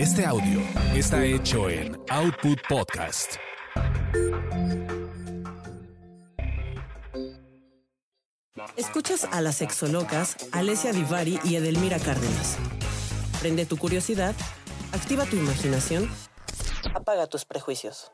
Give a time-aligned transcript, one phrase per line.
[0.00, 0.62] Este audio
[0.94, 3.34] está hecho en Output Podcast.
[8.78, 12.56] Escuchas a las sexolocas Alessia Divari y Edelmira Cárdenas.
[13.42, 14.34] Prende tu curiosidad,
[14.94, 16.10] activa tu imaginación,
[16.94, 18.10] apaga tus prejuicios.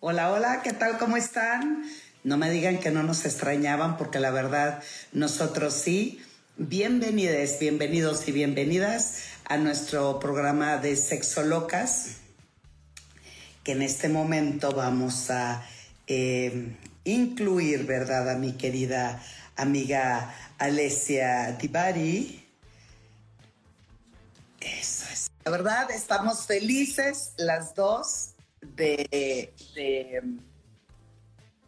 [0.00, 0.98] Hola, hola, ¿qué tal?
[0.98, 1.84] ¿Cómo están?
[2.24, 4.82] No me digan que no nos extrañaban porque la verdad
[5.12, 6.20] nosotros sí.
[6.60, 12.16] Bienvenidos, bienvenidos y bienvenidas a nuestro programa de Sexo Locas,
[13.62, 15.64] que en este momento vamos a
[16.08, 16.74] eh,
[17.04, 19.22] incluir, ¿verdad?, a mi querida
[19.54, 22.44] amiga Alessia Dibari.
[24.58, 25.30] Eso es.
[25.44, 30.22] La verdad, estamos felices las dos de, de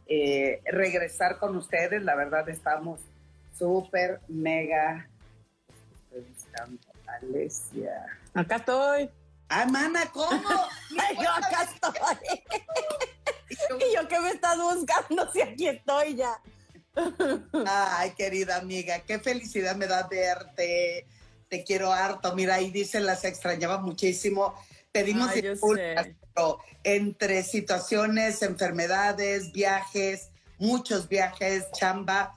[0.08, 2.02] eh, regresar con ustedes.
[2.02, 3.02] La verdad, estamos
[3.60, 5.06] súper, mega.
[6.04, 8.06] Estoy buscando a Alessia.
[8.34, 9.10] Acá estoy.
[9.50, 10.48] ¡Ah, mana, cómo!
[11.22, 11.92] yo acá estoy.
[13.80, 16.40] y yo que me estás buscando si aquí estoy ya.
[17.66, 21.06] Ay, querida amiga, qué felicidad me da verte.
[21.48, 22.34] Te quiero harto.
[22.34, 24.54] Mira, ahí dicen las extrañaba muchísimo.
[24.90, 32.36] Pedimos Ay, disculpas, pero entre situaciones, enfermedades, viajes, muchos viajes, chamba,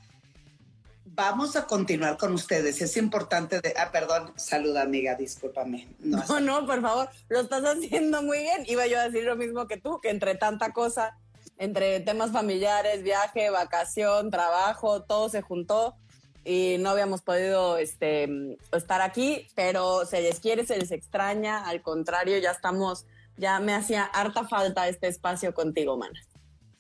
[1.16, 2.82] vamos a continuar con ustedes.
[2.82, 5.88] Es importante ah, perdón, salud amiga, discúlpame.
[6.00, 8.64] No, No, no, por favor, lo estás haciendo muy bien.
[8.68, 11.18] Iba yo a decir lo mismo que tú, que entre tanta cosa,
[11.58, 15.96] entre temas familiares, viaje, vacación, trabajo, todo se juntó
[16.44, 21.82] y no habíamos podido este, estar aquí, pero se les quiere, se les extraña, al
[21.82, 23.06] contrario, ya estamos,
[23.38, 26.20] ya me hacía harta falta este espacio contigo, mana.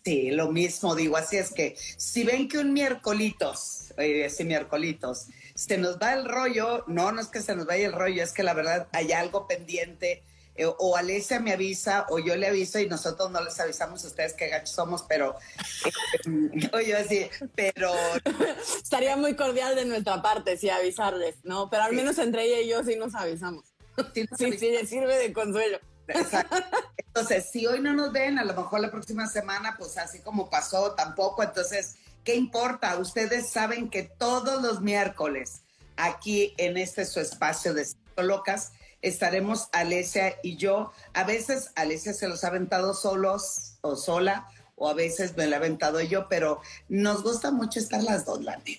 [0.03, 5.27] Sí, lo mismo digo, así es que si ven que un miércolitos, eh, ese miércolitos,
[5.55, 8.33] se nos va el rollo, no, no es que se nos vaya el rollo, es
[8.33, 10.21] que la verdad hay algo pendiente,
[10.55, 14.07] eh, o Alesia me avisa, o yo le aviso y nosotros no les avisamos a
[14.07, 15.35] ustedes qué gachos somos, pero,
[15.85, 17.93] eh, yo así, pero
[18.83, 21.69] Estaría muy cordial de nuestra parte, sí, avisarles, ¿no?
[21.69, 23.65] Pero al menos entre ella y yo sí nos avisamos.
[24.13, 25.79] sí nos Sí, sí, le sirve de consuelo.
[26.07, 26.57] Exacto.
[26.97, 30.49] Entonces, si hoy no nos ven, a lo mejor la próxima semana, pues así como
[30.49, 31.43] pasó, tampoco.
[31.43, 32.97] Entonces, ¿qué importa?
[32.97, 35.63] Ustedes saben que todos los miércoles,
[35.95, 37.85] aquí en este su espacio de
[38.17, 40.91] Locas, estaremos Alesia y yo.
[41.13, 45.55] A veces Alesia se los ha aventado solos o sola, o a veces me lo
[45.55, 48.71] ha aventado yo, pero nos gusta mucho estar las dos, la neta.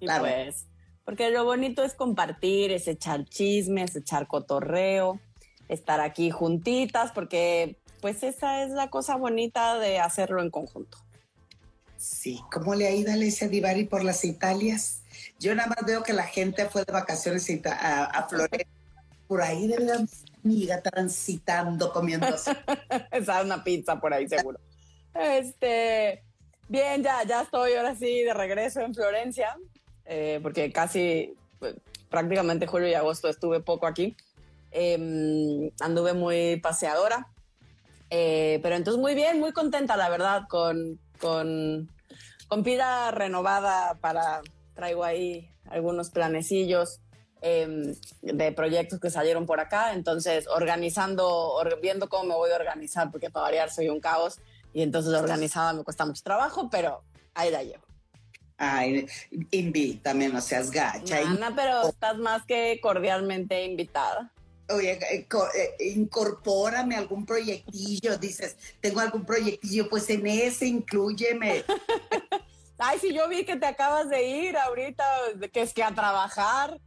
[0.00, 0.24] Y Claro.
[0.24, 0.64] pues,
[1.04, 5.20] porque lo bonito es compartir, es echar chismes, echar cotorreo,
[5.68, 10.98] estar aquí juntitas, porque pues esa es la cosa bonita de hacerlo en conjunto.
[11.96, 15.02] Sí, ¿cómo le ha ido a Alesia Divari por las Italias?
[15.40, 18.68] Yo nada más veo que la gente fue de vacaciones a, a, Florencia.
[19.26, 20.08] Por ahí debe de una
[20.44, 22.28] amiga transitando, comiendo.
[22.28, 22.54] Esa
[23.10, 24.60] es una pizza por ahí seguro.
[25.12, 26.22] Este,
[26.68, 29.56] bien, ya, ya estoy ahora sí de regreso en Florencia,
[30.04, 31.74] eh, porque casi pues,
[32.08, 34.16] prácticamente julio y agosto estuve poco aquí.
[34.70, 37.28] Eh, anduve muy paseadora,
[38.10, 41.90] Eh, pero entonces muy bien, muy contenta la verdad, con, con,
[42.48, 44.40] con pila renovada para,
[44.74, 47.00] traigo ahí algunos planecillos
[47.42, 52.56] eh, de proyectos que salieron por acá, entonces organizando, or- viendo cómo me voy a
[52.56, 54.40] organizar, porque para variar soy un caos
[54.72, 57.02] y entonces organizada me cuesta mucho trabajo, pero
[57.34, 57.84] ahí la llevo.
[58.56, 59.06] Ay,
[59.50, 61.18] invítame, no seas gacha.
[61.18, 64.32] Ana, pero estás más que cordialmente invitada.
[64.70, 68.18] Oye, eh, eh, incorpórame algún proyectillo.
[68.18, 71.64] Dices, tengo algún proyectillo, pues en ese incluyeme.
[72.78, 75.04] Ay, si yo vi que te acabas de ir ahorita,
[75.52, 76.78] que es que a trabajar.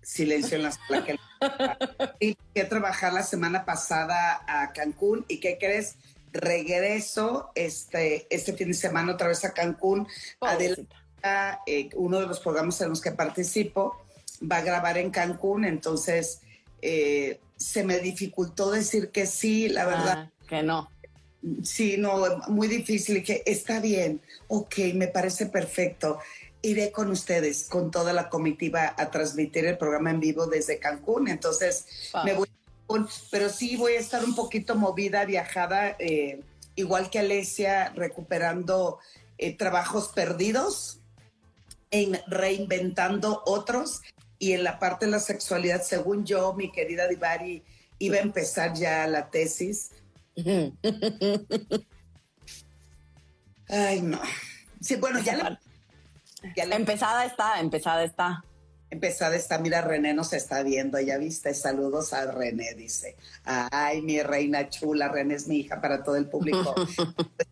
[0.00, 1.04] Silencio en la sala.
[1.04, 1.18] Que...
[2.20, 5.24] y que trabajar la semana pasada a Cancún.
[5.28, 5.96] ¿Y qué crees?
[6.32, 10.06] Regreso este, este fin de semana otra vez a Cancún.
[10.40, 14.00] Adelanta, eh, uno de los programas en los que participo
[14.40, 16.40] va a grabar en Cancún, entonces
[16.82, 20.30] eh, se me dificultó decir que sí, la verdad.
[20.30, 20.88] Ah, que no.
[21.62, 23.18] Sí, no, muy difícil.
[23.18, 26.18] Y que está bien, ok, me parece perfecto.
[26.62, 31.28] Iré con ustedes, con toda la comitiva, a transmitir el programa en vivo desde Cancún.
[31.28, 31.86] Entonces,
[32.24, 36.40] me voy a Cancún, pero sí voy a estar un poquito movida, viajada, eh,
[36.74, 38.98] igual que Alesia, recuperando
[39.38, 41.00] eh, trabajos perdidos,
[41.90, 44.02] en reinventando otros.
[44.40, 47.62] Y en la parte de la sexualidad, según yo, mi querida Divari,
[47.98, 49.90] iba a empezar ya la tesis.
[53.68, 54.18] Ay, no.
[54.80, 55.60] Sí, bueno, ya la,
[56.56, 58.42] ya la- Empezada está, empezada está.
[58.88, 63.16] empezada está, mira, René nos está viendo, ya viste, saludos a René, dice.
[63.44, 66.74] Ay, mi reina chula, René es mi hija para todo el público.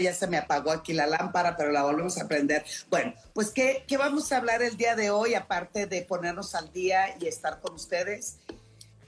[0.00, 2.64] ya se me apagó aquí la lámpara, pero la volvemos a prender.
[2.88, 6.72] Bueno, pues ¿qué, ¿qué, vamos a hablar el día de hoy, aparte de ponernos al
[6.72, 8.38] día y estar con ustedes?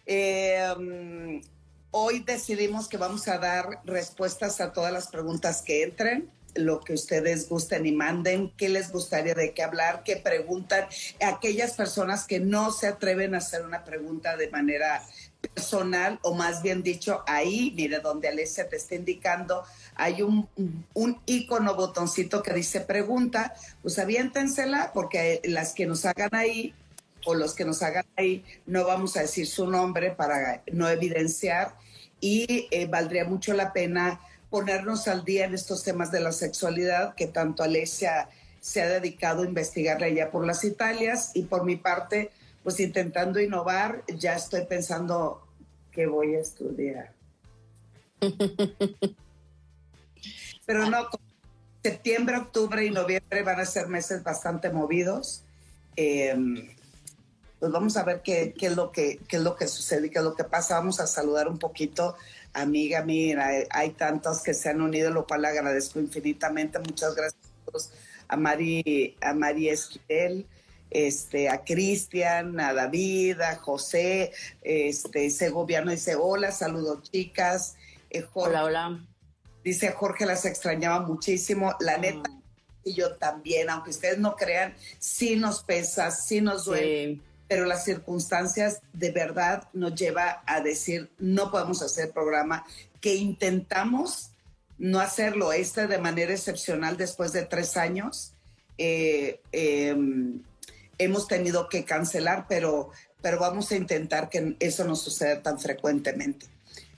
[0.07, 1.41] Eh,
[1.91, 6.95] hoy decidimos que vamos a dar respuestas a todas las preguntas que entren lo que
[6.95, 10.87] ustedes gusten y manden, qué les gustaría de qué hablar, qué preguntan,
[11.21, 15.03] aquellas personas que no se atreven a hacer una pregunta de manera
[15.41, 19.63] personal o más bien dicho ahí, mire donde Alicia te está indicando,
[19.95, 20.49] hay un,
[20.95, 26.75] un icono botoncito que dice pregunta, pues aviéntensela porque las que nos hagan ahí
[27.27, 31.75] o los que nos hagan ahí no vamos a decir su nombre para no evidenciar
[32.21, 34.21] y eh, valdría mucho la pena
[34.55, 38.29] ponernos al día en estos temas de la sexualidad que tanto Alesia
[38.61, 42.31] se ha dedicado a investigarla ya por las Italias y por mi parte,
[42.63, 45.45] pues intentando innovar, ya estoy pensando
[45.91, 47.13] que voy a estudiar.
[50.67, 51.09] Pero no,
[51.83, 55.43] septiembre, octubre y noviembre van a ser meses bastante movidos.
[55.97, 56.69] Em,
[57.59, 60.11] pues vamos a ver qué, qué, es lo que, qué es lo que sucede y
[60.11, 60.77] qué es lo que pasa.
[60.77, 62.15] Vamos a saludar un poquito
[62.55, 66.79] amiga, mira, hay tantos que se han unido, lo cual agradezco infinitamente.
[66.79, 67.53] Muchas gracias
[68.29, 70.47] a Mari, a Mari Esquivel,
[70.91, 77.77] este, a Cristian, a David, a José, este, ese gobierno dice, hola, saludos chicas.
[78.11, 79.07] Eh, hola, hola.
[79.63, 81.75] Dice Jorge, las extrañaba muchísimo.
[81.81, 82.01] La mm.
[82.01, 82.31] neta,
[82.85, 87.85] y yo también, aunque ustedes no crean, sí nos pesa, sí nos duele pero las
[87.85, 92.65] circunstancias de verdad nos lleva a decir no podemos hacer programa,
[93.01, 94.31] que intentamos
[94.79, 98.33] no hacerlo este de manera excepcional después de tres años.
[98.79, 100.43] Eh, em,
[100.99, 106.47] hemos tenido que cancelar, pero, pero vamos a intentar que eso no suceda tan frecuentemente.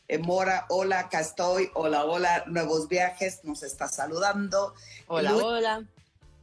[0.09, 1.71] Eh, Mora, hola, acá estoy.
[1.75, 4.75] Hola, hola, nuevos viajes, nos está saludando.
[5.09, 5.87] Hola, hola.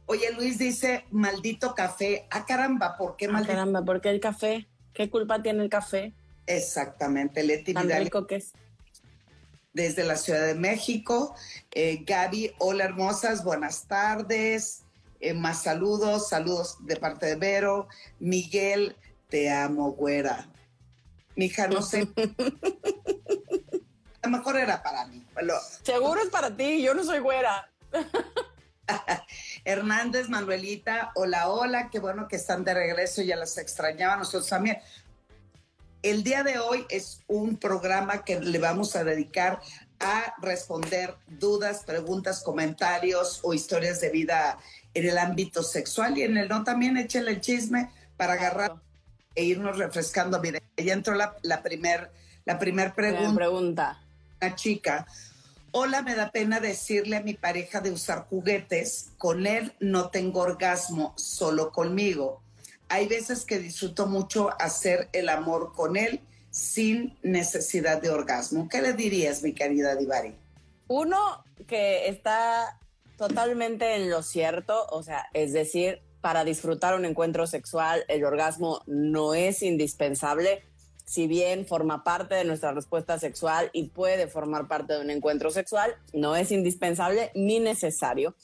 [0.06, 2.26] Oye, Luis dice, maldito café.
[2.30, 3.52] Ah, caramba, ¿por qué ah, maldito?
[3.52, 4.68] Ah, caramba, ¿por qué el café?
[4.92, 6.12] ¿Qué culpa tiene el café?
[6.46, 8.52] Exactamente, Leti Tan rico que es.
[9.72, 11.34] Desde la Ciudad de México.
[11.72, 14.82] Eh, Gaby, hola hermosas, buenas tardes.
[15.20, 17.88] Eh, más saludos, saludos de parte de Vero.
[18.20, 18.96] Miguel,
[19.30, 20.46] te amo, güera.
[21.34, 22.08] Mija, no sé.
[24.22, 25.24] A lo mejor era para mí.
[25.82, 27.68] Seguro es para ti, yo no soy güera.
[29.64, 34.78] Hernández, Manuelita, hola, hola, qué bueno que están de regreso, ya las extrañaba nosotros también.
[36.02, 39.60] El día de hoy es un programa que le vamos a dedicar
[40.00, 44.58] a responder dudas, preguntas, comentarios o historias de vida
[44.92, 48.74] en el ámbito sexual y en el no también échenle el chisme para agarrar
[49.34, 50.38] e irnos refrescando.
[50.40, 52.10] Mire, ya entró la, la primer,
[52.44, 53.34] la primer pregunta.
[53.34, 54.02] pregunta.
[54.42, 55.06] Una chica,
[55.76, 59.10] Hola, me da pena decirle a mi pareja de usar juguetes.
[59.18, 62.40] Con él no tengo orgasmo, solo conmigo.
[62.88, 68.68] Hay veces que disfruto mucho hacer el amor con él sin necesidad de orgasmo.
[68.68, 70.36] ¿Qué le dirías, mi querida Divari?
[70.86, 72.78] Uno que está
[73.18, 78.80] totalmente en lo cierto, o sea, es decir, para disfrutar un encuentro sexual, el orgasmo
[78.86, 80.62] no es indispensable
[81.04, 85.50] si bien forma parte de nuestra respuesta sexual y puede formar parte de un encuentro
[85.50, 88.34] sexual, no es indispensable ni necesario.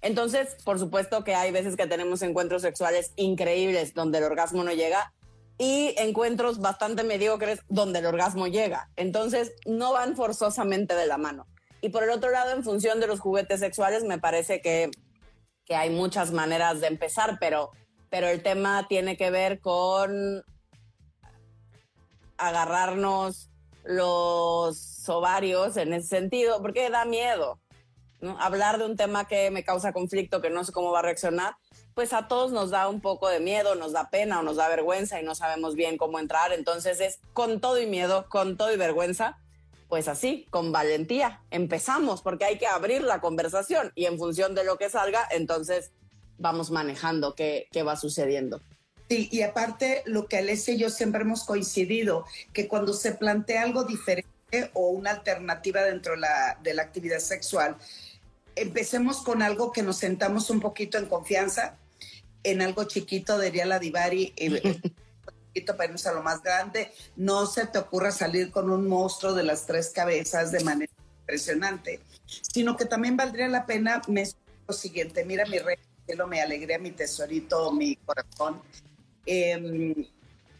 [0.00, 4.72] Entonces, por supuesto que hay veces que tenemos encuentros sexuales increíbles donde el orgasmo no
[4.72, 5.12] llega
[5.58, 8.90] y encuentros bastante mediocres donde el orgasmo llega.
[8.96, 11.46] Entonces, no van forzosamente de la mano.
[11.80, 14.90] Y por el otro lado, en función de los juguetes sexuales, me parece que,
[15.64, 17.70] que hay muchas maneras de empezar, pero,
[18.08, 20.44] pero el tema tiene que ver con
[22.38, 23.50] agarrarnos
[23.84, 27.60] los ovarios en ese sentido, porque da miedo.
[28.38, 31.56] Hablar de un tema que me causa conflicto, que no sé cómo va a reaccionar,
[31.94, 34.68] pues a todos nos da un poco de miedo, nos da pena o nos da
[34.68, 36.52] vergüenza y no sabemos bien cómo entrar.
[36.52, 39.38] Entonces es con todo y miedo, con todo y vergüenza,
[39.88, 44.64] pues así, con valentía, empezamos, porque hay que abrir la conversación y en función de
[44.64, 45.92] lo que salga, entonces
[46.36, 48.60] vamos manejando qué, qué va sucediendo.
[49.08, 53.62] Sí, y aparte lo que Alessia y yo siempre hemos coincidido, que cuando se plantea
[53.62, 57.76] algo diferente o una alternativa dentro de la, de la actividad sexual,
[58.54, 61.76] empecemos con algo que nos sentamos un poquito en confianza,
[62.42, 64.80] en algo chiquito, diría la Divari, eh,
[65.54, 69.32] chiquito para irnos a lo más grande, no se te ocurra salir con un monstruo
[69.32, 74.28] de las tres cabezas de manera impresionante, sino que también valdría la pena me
[74.66, 75.78] lo siguiente, mira mi rey,
[76.28, 78.60] me alegré mi tesorito, mi corazón,
[79.30, 80.06] Em,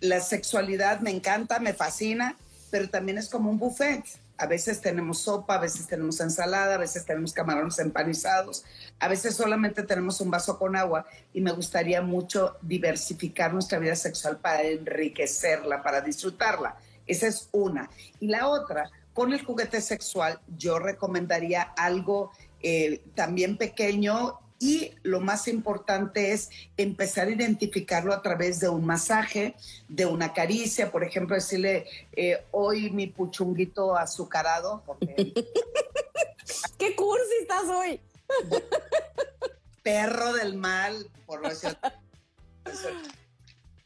[0.01, 2.37] la sexualidad me encanta, me fascina,
[2.71, 4.05] pero también es como un buffet.
[4.37, 8.67] A veces tenemos sopa, a veces tenemos ensalada, a veces tenemos camarones empanizados,
[9.01, 13.97] a veces solamente tenemos un vaso con agua y me gustaría mucho diversificar nuestra vida
[13.97, 16.77] sexual para enriquecerla, para disfrutarla.
[17.07, 17.89] Esa es una.
[18.21, 25.21] Y la otra, con el juguete sexual, yo recomendaría algo eh, también pequeño y lo
[25.21, 29.55] más importante es empezar a identificarlo a través de un masaje,
[29.88, 34.83] de una caricia, por ejemplo, decirle, eh, hoy mi puchunguito azucarado.
[36.79, 38.00] ¿Qué cursi estás hoy?
[39.83, 41.49] Perro del mal, por lo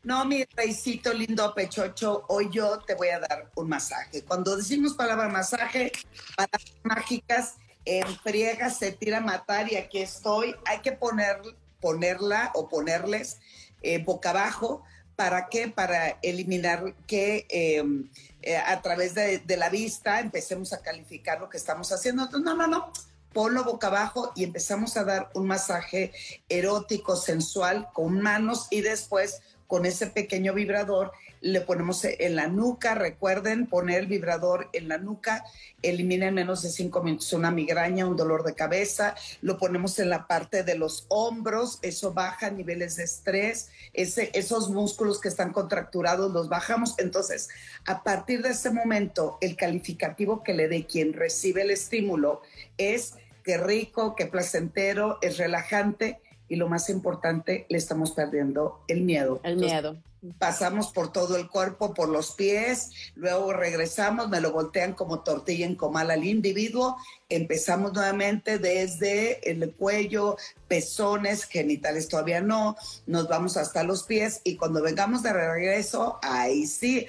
[0.04, 4.24] No, mi reicito lindo pechocho, hoy yo te voy a dar un masaje.
[4.24, 5.92] Cuando decimos palabra masaje,
[6.34, 10.54] palabras mágicas, en friega se tira a matar y aquí estoy.
[10.64, 11.40] Hay que poner,
[11.80, 13.38] ponerla o ponerles
[13.82, 14.82] eh, boca abajo.
[15.16, 15.68] ¿Para qué?
[15.68, 18.10] Para eliminar que em,
[18.40, 22.24] eh, a través de, la vista empecemos a calificar lo que estamos haciendo.
[22.24, 22.92] Entonces, no, no, no.
[23.32, 26.12] Ponlo boca abajo y empezamos a dar un masaje
[26.50, 29.40] erótico, sensual, con manos y después
[29.72, 34.98] con ese pequeño vibrador le ponemos en la nuca, recuerden poner el vibrador en la
[34.98, 35.46] nuca,
[35.80, 40.10] elimina en menos de cinco minutos una migraña, un dolor de cabeza, lo ponemos en
[40.10, 45.54] la parte de los hombros, eso baja niveles de estrés, ese, esos músculos que están
[45.54, 47.48] contracturados los bajamos, entonces
[47.86, 52.42] a partir de ese momento el calificativo que le dé quien recibe el estímulo
[52.76, 56.20] es que rico, que placentero, es relajante
[56.52, 59.40] y lo más importante, le estamos perdiendo el miedo.
[59.42, 59.96] El miedo
[60.38, 65.66] pasamos por todo el cuerpo, por los pies, luego regresamos, me lo voltean como tortilla
[65.66, 66.96] en comal al individuo,
[67.28, 70.36] empezamos nuevamente desde el cuello,
[70.68, 76.66] pezones, genitales todavía no, nos vamos hasta los pies y cuando vengamos de regreso, ahí
[76.66, 77.06] sí.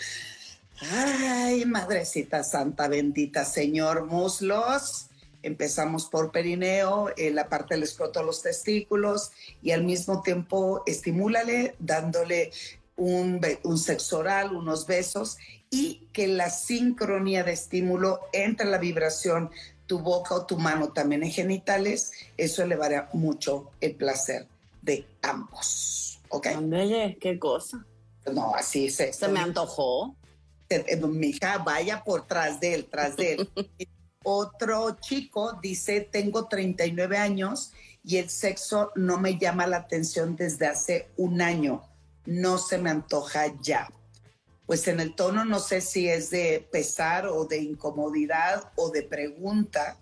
[0.91, 5.07] Ay, madrecita santa bendita, Señor, muslos.
[5.43, 9.31] Empezamos por perineo, en la parte del escroto, los testículos
[9.61, 12.51] y al mismo tiempo estimúlale dándole
[12.95, 13.41] un,
[13.77, 15.37] sexo oral, unos besos
[15.69, 19.51] y que la sincronía de estímulo entre la vibración,
[19.85, 24.47] tu boca o tu mano también en genitales, eso elevará mucho el placer
[24.81, 26.21] de ambos.
[26.29, 26.47] ¿Ok?
[27.19, 27.85] qué cosa.
[28.31, 28.95] No, así es.
[28.95, 30.15] Se me antojó.
[30.69, 33.49] Eh, eh, mi hija, vaya por tras de él, tras de él.
[34.23, 40.67] Otro chico dice, tengo 39 años y el sexo no me llama la atención desde
[40.67, 41.83] hace un año
[42.25, 43.89] no se me antoja ya.
[44.65, 49.03] Pues en el tono no sé si es de pesar o de incomodidad o de
[49.03, 49.97] pregunta,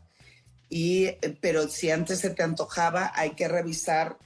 [0.69, 4.17] y, eh, pero si antes se te antojaba, hay que revisar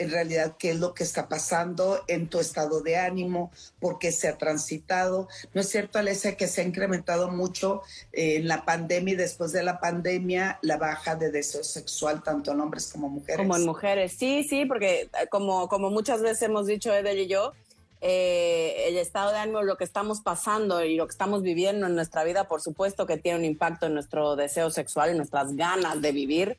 [0.00, 4.12] en realidad qué es lo que está pasando en tu estado de ánimo, por qué
[4.12, 5.28] se ha transitado.
[5.52, 9.52] ¿No es cierto, Alessia, que se ha incrementado mucho eh, en la pandemia y después
[9.52, 13.36] de la pandemia la baja de deseo sexual tanto en hombres como mujeres?
[13.36, 17.26] Como en mujeres, sí, sí, porque eh, como, como muchas veces hemos dicho Edel y
[17.26, 17.52] yo,
[18.00, 21.94] eh, el estado de ánimo, lo que estamos pasando y lo que estamos viviendo en
[21.94, 26.00] nuestra vida, por supuesto que tiene un impacto en nuestro deseo sexual, en nuestras ganas
[26.00, 26.56] de vivir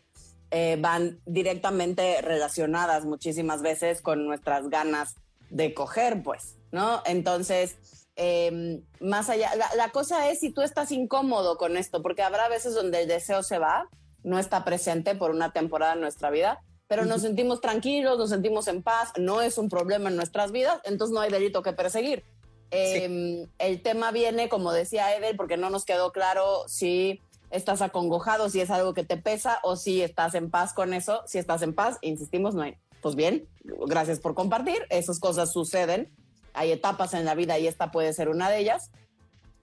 [0.54, 5.16] eh, van directamente relacionadas muchísimas veces con nuestras ganas
[5.50, 7.02] de coger, pues, ¿no?
[7.06, 7.78] Entonces,
[8.18, 12.76] em, más allá, la, cosa es si tú estás incómodo con esto, porque habrá veces
[12.76, 13.88] donde el deseo se va,
[14.24, 18.68] no está presente por una temporada en nuestra vida, pero nos sentimos tranquilos, nos sentimos
[18.68, 22.26] en paz, no es un problema en nuestras vidas, entonces no hay delito que perseguir.
[22.72, 28.50] Em, el tema viene, como decía Edel, porque no nos quedó claro si estás acongojado,
[28.50, 31.22] si es algo que te pesa o si estás en paz con eso.
[31.28, 32.78] Si estás en paz, insistimos, no hay.
[33.02, 34.86] Pues bien, gracias por compartir.
[34.90, 36.12] Esas cosas suceden.
[36.54, 38.92] Hay etapas en la vida y esta puede ser una de ellas.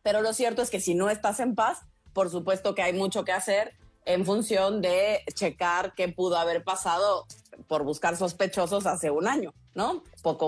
[0.02, 1.80] Pero lo cierto es que si no estás en paz,
[2.12, 7.26] por supuesto que hay mucho que hacer en función de checar qué pudo haber pasado
[7.66, 10.02] por buscar sospechosos hace un año, ¿no?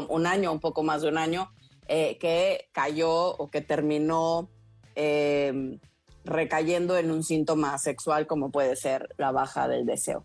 [0.09, 1.51] Un año, un poco más de un año,
[1.87, 4.49] eh, que cayó o que terminó
[4.95, 5.79] eh,
[6.25, 10.25] recayendo en un síntoma sexual como puede ser la baja del deseo.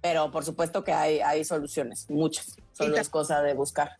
[0.00, 2.56] Pero por supuesto que hay, hay soluciones, muchas.
[2.72, 3.90] Solo es cosa de buscar.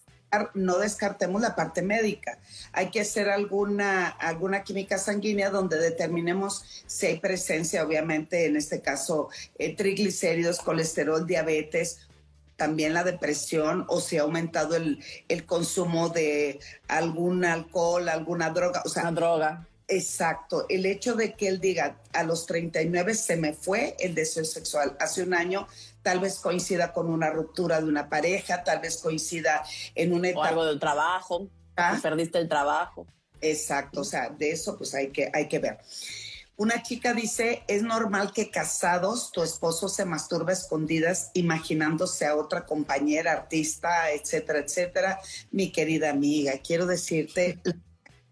[0.55, 2.39] No descartemos la parte médica.
[2.73, 8.83] Hay que hacer alguna, alguna química sanguínea donde determinemos si hay presencia, obviamente, en este
[8.83, 12.01] caso, eh, triglicéridos, colesterol, diabetes,
[12.57, 18.83] también la depresión o si ha aumentado el, el consumo de algún alcohol, alguna droga.
[18.85, 23.37] O sea, Una droga Exacto, el hecho de que él diga a los 39 se
[23.37, 25.69] me fue el deseo sexual, hace un año
[26.03, 29.65] tal vez coincida con una ruptura de una pareja, tal vez coincida
[29.95, 30.47] en una etapa.
[30.47, 31.99] O algo del trabajo, ¿Ah?
[32.03, 33.07] perdiste el trabajo.
[33.41, 35.79] Exacto, o sea, de eso pues hay que, hay que ver.
[36.59, 42.35] Una chica dice, es normal que casados tu esposo se masturbe a escondidas imaginándose a
[42.35, 45.21] otra compañera, artista, etcétera, etcétera.
[45.51, 47.61] Mi querida amiga, quiero decirte,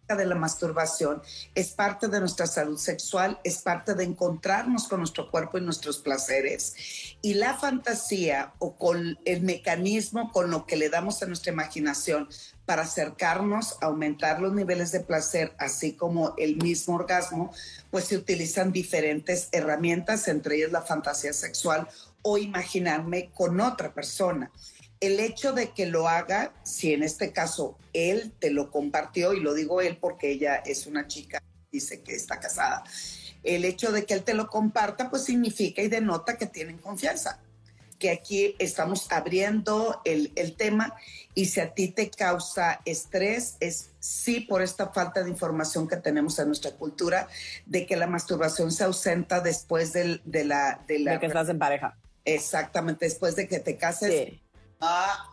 [0.08, 1.22] de la masturbación
[1.54, 5.98] es parte de nuestra salud sexual, es parte de encontrarnos con nuestro cuerpo y nuestros
[5.98, 6.74] placeres.
[7.22, 12.28] Y la fantasía o con el mecanismo con lo que le damos a nuestra imaginación
[12.66, 17.52] para acercarnos, aumentar los niveles de placer, así como el mismo orgasmo,
[17.90, 21.88] pues se utilizan diferentes herramientas, entre ellas la fantasía sexual
[22.20, 24.50] o imaginarme con otra persona
[25.06, 29.40] el hecho de que lo haga, si en este caso él te lo compartió, y
[29.40, 32.84] lo digo él porque ella es una chica, dice que está casada,
[33.42, 37.40] el hecho de que él te lo comparta, pues significa y denota que tienen confianza,
[37.98, 40.94] que aquí estamos abriendo el, el tema
[41.34, 45.96] y si a ti te causa estrés, es sí por esta falta de información que
[45.96, 47.28] tenemos en nuestra cultura,
[47.66, 50.80] de que la masturbación se ausenta después de la...
[50.86, 51.96] De, la, de que estás en pareja.
[52.24, 54.10] Exactamente, después de que te cases.
[54.10, 54.43] Sí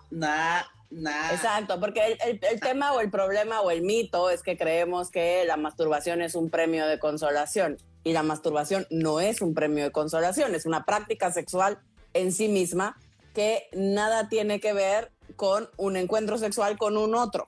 [0.10, 1.34] nada, nada.
[1.34, 5.58] Exacto, porque el, tema o el problema o el mito es que creemos que la
[5.58, 10.56] masturbación es un premio de consolación y la masturbación no es un premio de consolación,
[10.56, 11.80] es una práctica sexual
[12.14, 12.98] en sí misma
[13.34, 17.48] que nada tiene que ver con un encuentro sexual con un otro.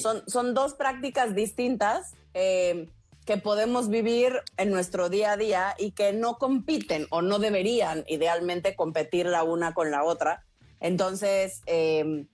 [0.00, 2.88] Son, son dos prácticas distintas eh,
[3.26, 8.04] que podemos vivir en nuestro día a día y que no compiten o no deberían
[8.06, 10.45] idealmente competir la una con la otra,
[10.80, 12.26] entonces, em,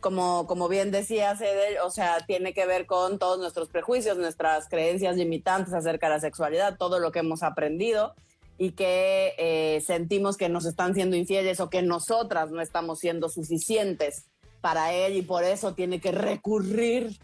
[0.00, 4.68] como, como bien decía Edel, o sea, tiene que ver con todos nuestros prejuicios, nuestras
[4.68, 8.14] creencias limitantes acerca de la sexualidad, todo lo que hemos aprendido
[8.58, 13.28] y que eh, sentimos que nos están siendo infieles o que nosotras no estamos siendo
[13.28, 14.26] suficientes
[14.60, 17.18] para él y por eso tiene que recurrir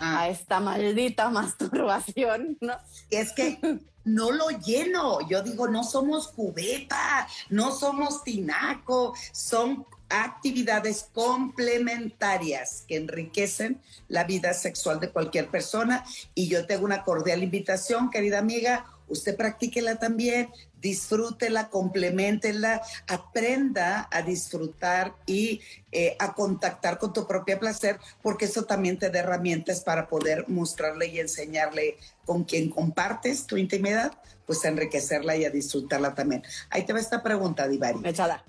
[0.00, 2.74] a esta maldita masturbación, ¿no?
[3.10, 11.08] Es que no lo lleno, yo digo, no somos cubeta, no somos tinaco, son actividades
[11.14, 16.04] complementarias que enriquecen la vida sexual de cualquier persona.
[16.34, 20.48] Y yo tengo una cordial invitación, querida amiga, usted practíquela también,
[20.80, 25.60] disfrútela, complementela, aprenda a disfrutar y
[25.92, 30.48] eh, a contactar con tu propio placer, porque eso también te da herramientas para poder
[30.48, 34.12] mostrarle y enseñarle con quien compartes tu intimidad,
[34.46, 36.42] pues a enriquecerla y a disfrutarla también.
[36.70, 38.00] Ahí te va esta pregunta, Divari.
[38.04, 38.44] Echala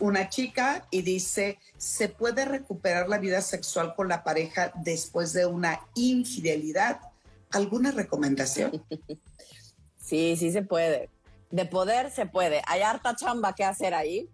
[0.00, 5.46] una chica y dice, ¿se puede recuperar la vida sexual con la pareja después de
[5.46, 7.00] una infidelidad?
[7.50, 8.84] ¿Alguna recomendación?
[10.04, 11.08] Sí, sí se puede.
[11.50, 12.60] De poder se puede.
[12.66, 14.28] Hay harta chamba que hacer ahí.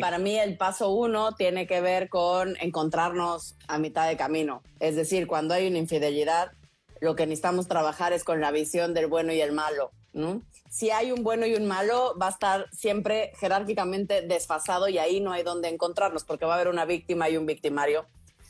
[0.00, 4.62] Para mí el paso uno tiene que ver con encontrarnos a mitad de camino.
[4.78, 6.52] Es decir, cuando hay una infidelidad,
[7.00, 9.90] lo que necesitamos trabajar es con la visión del bueno y el malo.
[10.12, 10.42] ¿no?
[10.68, 15.20] Si hay un bueno y un malo, va a estar siempre jerárquicamente desfasado y ahí
[15.20, 18.06] no hay donde encontrarlos, porque va a haber una víctima y un victimario,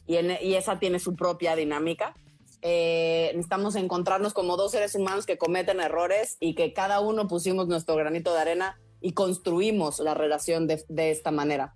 [0.07, 2.14] y, esa tiene su propia dinámica.
[2.62, 7.68] Eh, necesitamos encontrarnos como dos seres humanos que cometen errores y que cada uno pusimos
[7.68, 11.74] nuestro granito de arena y construimos la relación de esta manera.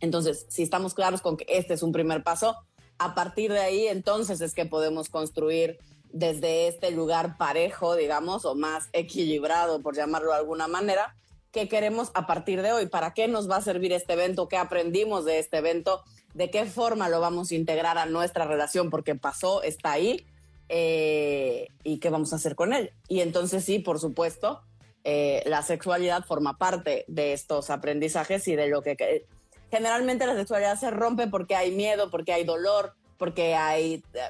[0.00, 2.56] Entonces, si estamos claros con que este es un primer paso,
[2.98, 5.78] a partir de ahí entonces es que podemos construir
[6.12, 11.16] desde este lugar parejo, digamos, o más equilibrado, por llamarlo de alguna manera,
[11.52, 12.86] ¿qué queremos a partir de hoy?
[12.86, 14.48] ¿Para qué nos va a servir este evento?
[14.48, 16.02] ¿Qué aprendimos de este evento?
[16.34, 18.90] ¿De qué forma lo vamos a integrar a nuestra relación?
[18.90, 20.26] Porque pasó, está ahí.
[20.68, 22.92] Eh, ¿Y qué vamos a hacer con él?
[23.08, 24.62] Y entonces sí, por supuesto,
[25.02, 29.26] eh, la sexualidad forma parte de estos aprendizajes y de lo que...
[29.70, 34.20] Generalmente la sexualidad se rompe porque hay miedo, porque hay dolor, porque hay eh,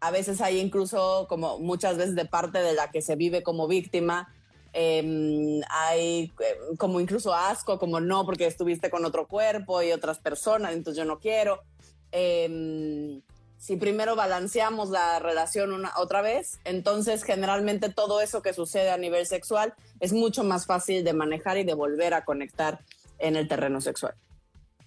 [0.00, 3.66] a veces hay incluso, como muchas veces de parte de la que se vive como
[3.66, 4.34] víctima,
[4.72, 10.18] em, hay em, como incluso asco, como no, porque estuviste con otro cuerpo y otras
[10.18, 11.62] personas, entonces yo no quiero.
[12.12, 13.22] Em,
[13.58, 18.96] si primero balanceamos la relación una, otra vez, entonces generalmente todo eso que sucede a
[18.96, 22.80] nivel sexual es mucho más fácil de manejar y de volver a conectar
[23.18, 24.14] en el terreno sexual.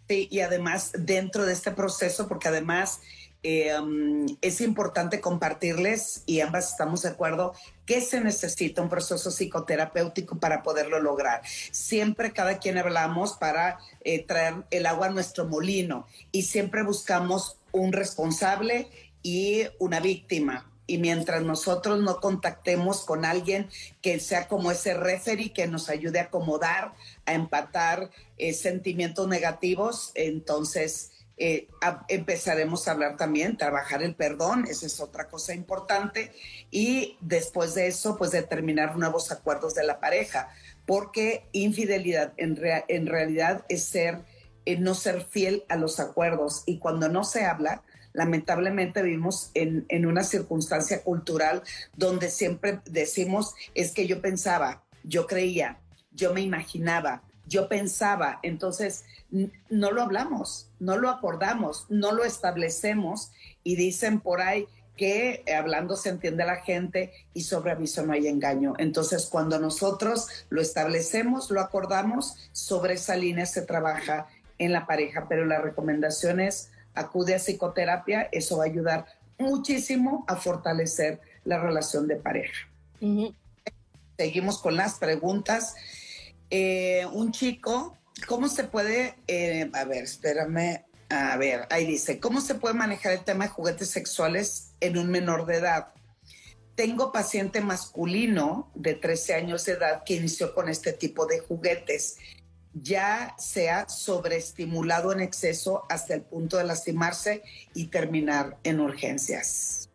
[0.07, 3.01] Sí, y además dentro de este proceso, porque además
[3.43, 7.53] um, es importante compartirles y ambas estamos de acuerdo
[7.85, 11.41] que se necesita un proceso psicoterapéutico para poderlo lograr.
[11.71, 17.57] Siempre cada quien hablamos para eh, traer el agua a nuestro molino y siempre buscamos
[17.71, 18.87] un responsable
[19.23, 20.67] y una víctima.
[20.87, 23.69] y mientras nosotros no contactemos con alguien
[24.01, 30.11] que sea como ese referee que nos ayude a acomodar, a empatar eh, sentimientos negativos,
[30.15, 31.10] entonces
[31.43, 31.67] eh,
[32.07, 36.31] empezaremos a hablar también, trabajar el perdón, esa es otra cosa importante,
[36.69, 40.49] y después de eso, pues determinar nuevos acuerdos de la pareja,
[40.85, 42.57] porque infidelidad en,
[43.07, 44.19] realidad es ser,
[44.65, 47.81] eh, no ser fiel a los acuerdos, y cuando no se habla,
[48.13, 51.63] lamentablemente vivimos en, en, una circunstancia cultural
[51.95, 55.79] donde siempre decimos, es que yo pensaba, yo creía,
[56.11, 59.05] yo me imaginaba, yo pensaba, entonces
[59.69, 63.31] no lo hablamos, no lo acordamos, no lo establecemos
[63.63, 68.27] y dicen por ahí que hablando se entiende la gente y sobre aviso no hay
[68.27, 68.73] engaño.
[68.77, 74.27] Entonces, cuando nosotros lo establecemos, lo acordamos, sobre esa línea se trabaja
[74.59, 79.05] en la pareja, pero la recomendación es acude a psicoterapia, eso va a ayudar
[79.37, 82.67] muchísimo a fortalecer la relación de pareja.
[84.17, 85.73] Seguimos con las preguntas.
[86.51, 92.39] Eh, un chico, ¿cómo se puede, eh, a ver, espérame, a ver, ahí dice, ¿cómo
[92.39, 95.87] se puede manejar el tema de juguetes sexuales en un menor de edad?
[96.75, 102.17] Tengo paciente masculino de 13 años de edad que inició con este tipo de juguetes
[102.73, 109.90] ya se ha sobreestimulado en exceso hasta el punto de lastimarse y terminar en urgencias.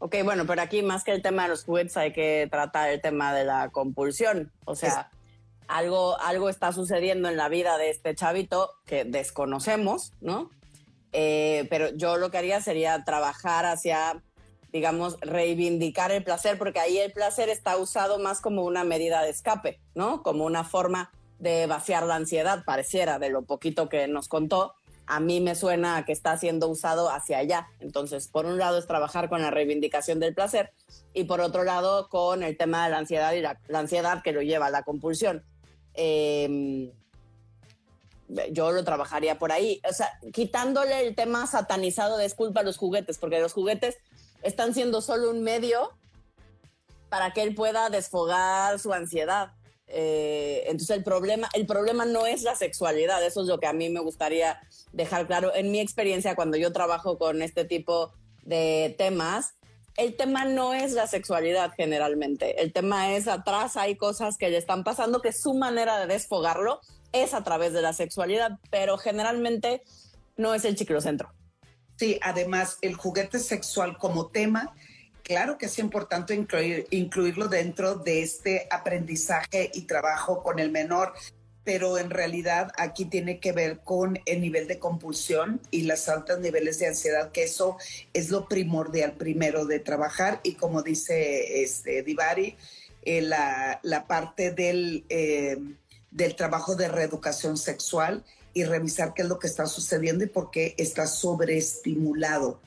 [0.00, 3.00] Ok, bueno, pero aquí más que el tema de los juguetes hay que tratar el
[3.00, 4.52] tema de la compulsión.
[4.64, 5.10] O sea,
[5.66, 10.50] algo, algo está sucediendo en la vida de este chavito que desconocemos, ¿no?
[11.12, 14.22] Eh, pero yo lo que haría sería trabajar hacia,
[14.72, 19.30] digamos, reivindicar el placer, porque ahí el placer está usado más como una medida de
[19.30, 20.22] escape, ¿no?
[20.22, 24.74] Como una forma de vaciar la ansiedad, pareciera, de lo poquito que nos contó,
[25.08, 27.66] a mí me suena que está siendo usado hacia allá.
[27.80, 30.70] Entonces, por un lado es trabajar con la reivindicación del placer
[31.14, 34.42] y por otro lado con el tema de la ansiedad y la, ansiedad que lo
[34.42, 35.42] lleva a la compulsión.
[35.94, 36.92] Em,
[38.50, 43.16] yo lo trabajaría por ahí, o sea, quitándole el tema satanizado de a los juguetes,
[43.16, 43.96] porque los juguetes
[44.42, 45.90] están siendo solo un medio
[47.08, 49.52] para que él pueda desfogar su ansiedad.
[49.88, 53.72] Eh, entonces el problema, el problema no es la sexualidad, eso es lo que a
[53.72, 54.60] mí me gustaría
[54.92, 55.54] dejar claro.
[55.54, 58.12] En mi experiencia, cuando yo trabajo con este tipo
[58.44, 59.54] de temas,
[59.96, 64.56] el tema no es la sexualidad generalmente, el tema es atrás hay cosas que le
[64.56, 66.80] están pasando que su manera de desfogarlo
[67.12, 69.82] es a través de la sexualidad, pero generalmente
[70.36, 71.32] no es el ciclocentro.
[71.96, 74.72] Sí, además el juguete sexual como tema
[75.28, 76.34] claro que es importante
[76.90, 81.12] incluirlo dentro de este aprendizaje y trabajo con el menor,
[81.64, 86.40] pero en realidad aquí tiene que ver con el nivel de compulsión y los altos
[86.40, 87.76] niveles de ansiedad, que eso
[88.14, 90.40] es lo primordial primero de trabajar.
[90.42, 92.56] Y como dice este Divari,
[93.02, 95.58] eh, la, parte del, eh,
[96.10, 100.50] del trabajo de reeducación sexual y revisar qué es lo que está sucediendo y por
[100.50, 102.60] qué está sobreestimulado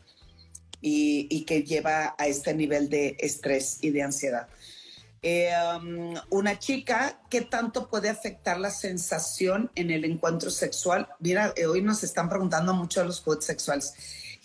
[0.82, 4.48] y, que lleva a este nivel de estrés y de ansiedad.
[5.22, 11.08] Eh, um, una chica, ¿qué tanto puede afectar la sensación en el encuentro sexual?
[11.20, 13.94] Mira, eh, hoy nos están preguntando mucho a los juguetes sexuales.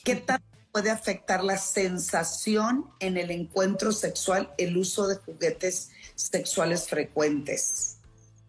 [0.05, 6.87] ¿Qué tanto puede afectar la sensación en el encuentro sexual el uso de juguetes sexuales
[6.89, 7.97] frecuentes?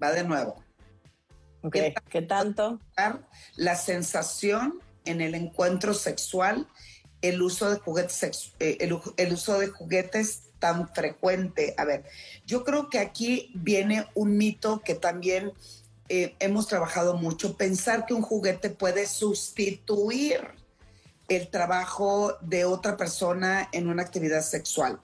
[0.03, 0.61] Va de nuevo.
[1.71, 2.81] ¿Qué, ¿Qué tanto?
[3.55, 6.67] La sensación en el encuentro sexual
[7.21, 11.73] el uso de juguetes, eh, el, uso de juguetes tan frecuente.
[11.77, 12.03] A ver,
[12.45, 15.53] yo creo que aquí viene un mito que también
[16.09, 20.41] eh, hemos trabajado mucho, pensar que un juguete puede sustituir
[21.27, 24.99] el trabajo de otra persona en una actividad sexual.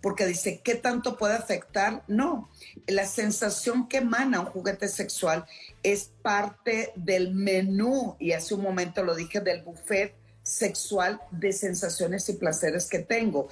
[0.00, 2.04] Porque dice, ¿qué tanto puede afectar?
[2.06, 2.48] No,
[2.86, 5.46] la sensación que emana un juguete sexual
[5.82, 10.14] es parte del menú, y hace un momento lo dije, del buffet
[10.46, 13.48] sexual de sensaciones y placeres que tengo.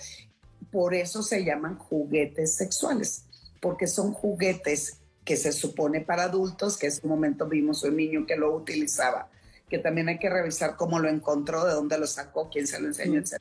[0.70, 3.24] Por eso se llaman juguetes sexuales,
[3.60, 8.26] porque son juguetes que se supone para adultos, que en ese momento vimos un niño
[8.26, 9.28] que lo utilizaba,
[9.68, 12.86] que también hay que revisar cómo lo encontró, de dónde lo sacó, quién se lo
[12.86, 13.40] enseñó, etc.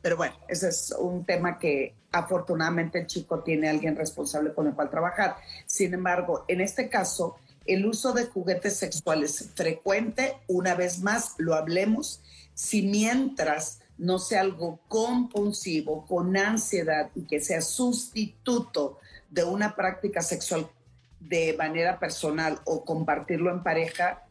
[0.00, 4.74] Pero bueno, ese es un tema que afortunadamente el chico tiene alguien responsable con el
[4.74, 5.36] cual trabajar.
[5.66, 11.54] Sin embargo, en este caso, el uso de juguetes sexuales frecuente, una vez más, lo
[11.54, 12.20] hablemos,
[12.54, 18.98] si mientras no sea algo compulsivo, con ansiedad y que sea sustituto
[19.30, 20.68] de una práctica sexual
[21.20, 24.26] de manera personal o compartirlo en pareja,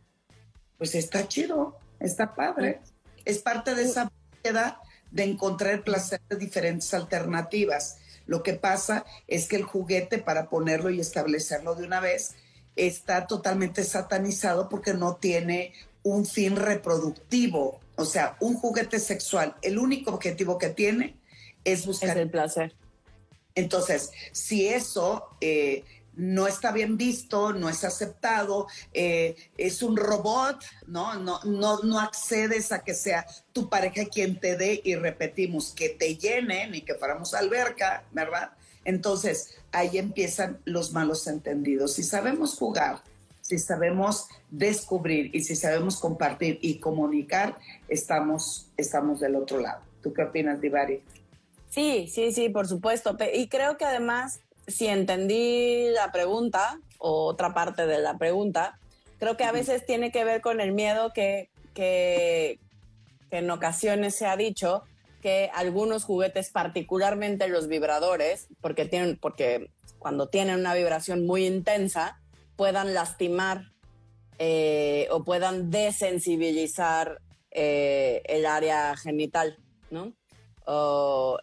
[0.77, 2.81] pues está chido, está padre.
[3.25, 4.81] Es parte de esa búsqueda
[5.11, 7.97] de encontrar placer de diferentes alternativas.
[8.25, 12.35] Lo que pasa es que el juguete, para ponerlo y establecerlo de una vez,
[12.75, 17.80] está totalmente satanizado porque no tiene un fin reproductivo.
[17.95, 21.17] O sea, un juguete sexual, el único objetivo que tiene
[21.63, 22.75] es buscar el placer.
[23.53, 30.63] Entonces, si eso eh, no está bien visto, no es aceptado, eh, es un robot,
[30.87, 31.15] ¿no?
[31.15, 31.79] No, ¿no?
[31.83, 36.75] no accedes a que sea tu pareja quien te dé y repetimos, que te llenen
[36.75, 38.51] y que fuéramos alberca, ¿verdad?
[38.83, 41.93] Entonces, ahí empiezan los malos entendidos.
[41.93, 43.03] Si sabemos jugar,
[43.51, 47.57] si sabemos descubrir y si sabemos compartir y comunicar,
[47.89, 49.81] estamos, estamos del otro lado.
[50.01, 51.03] ¿Tú qué opinas, Divari?
[51.69, 53.17] Sí, sí, sí, por supuesto.
[53.33, 58.79] Y creo que además, si entendí la pregunta, o otra parte de la pregunta,
[59.19, 62.57] creo que a veces tiene que ver con el miedo que, que,
[63.31, 64.83] en ocasiones se ha dicho
[65.21, 72.20] que algunos juguetes, particularmente los vibradores, porque tienen, porque cuando tienen una vibración muy intensa,
[72.61, 73.71] puedan lastimar
[74.37, 77.19] eh, o puedan desensibilizar
[77.49, 79.57] eh, el área genital,
[79.89, 80.13] ¿no?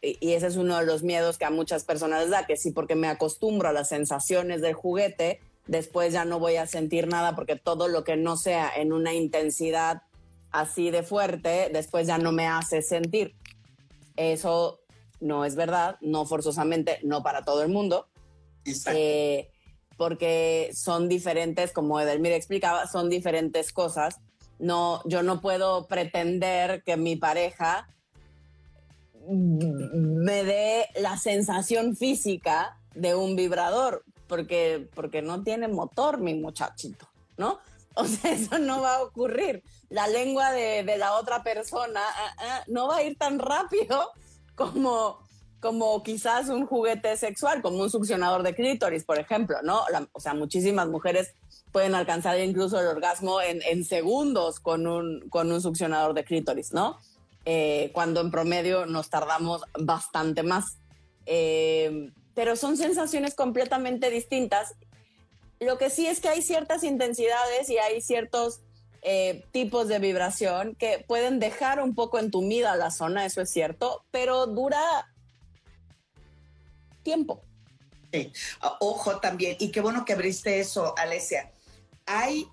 [0.01, 2.71] y, ese es uno de los miedos que a muchas personas les da, que sí,
[2.71, 7.35] porque me acostumbro a las sensaciones del juguete, después ya no voy a sentir nada
[7.35, 10.03] porque todo lo que no sea en una intensidad
[10.53, 13.35] así de fuerte, después ya no me hace sentir.
[14.15, 14.83] Eso
[15.19, 18.07] no es verdad, no forzosamente, no para todo el mundo.
[18.95, 19.51] Eh,
[19.99, 24.21] porque son diferentes, como Edelmira explicaba, son diferentes cosas.
[24.59, 27.89] No, yo no puedo pretender que mi pareja
[29.29, 37.07] me dé la sensación física de un vibrador, porque, porque no tiene motor mi muchachito,
[37.37, 37.59] ¿no?
[38.01, 39.65] O sea, eso no va a ocurrir.
[39.89, 44.13] La lengua de, la otra persona ah, ah, no va a ir tan rápido
[44.55, 45.19] como,
[45.61, 49.83] como quizás un juguete sexual, como un succionador de clítoris, por ejemplo, ¿no?
[50.13, 51.35] o sea, muchísimas mujeres
[51.73, 56.99] pueden alcanzar incluso el orgasmo en, segundos con un, con un succionador de clítoris, ¿no?
[57.45, 60.79] Eh, cuando en promedio nos tardamos bastante más.
[61.27, 64.75] Eh, pero son sensaciones completamente distintas.
[65.61, 68.61] Lo que sí es que hay ciertas intensidades y hay ciertos
[69.03, 74.05] eh, tipos de vibración que pueden dejar un poco entumida la zona, eso es cierto,
[74.11, 75.09] pero dura
[77.09, 77.43] tiempo.
[78.13, 78.31] Sí.
[78.81, 81.51] Ojo también, y qué bueno que abriste eso, Alesia.
[82.05, 82.47] Hay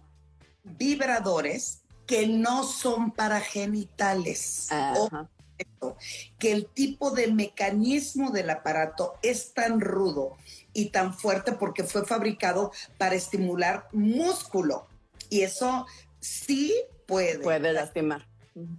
[0.64, 4.70] vibradores que no son para genitales.
[6.40, 10.38] que el tipo de mecanismo del aparato es tan rudo
[10.74, 14.88] y tan fuerte porque fue fabricado para estimular músculo.
[15.30, 15.86] Y eso
[16.22, 16.74] sí
[17.06, 17.40] puede.
[17.40, 18.26] Puede lastimar.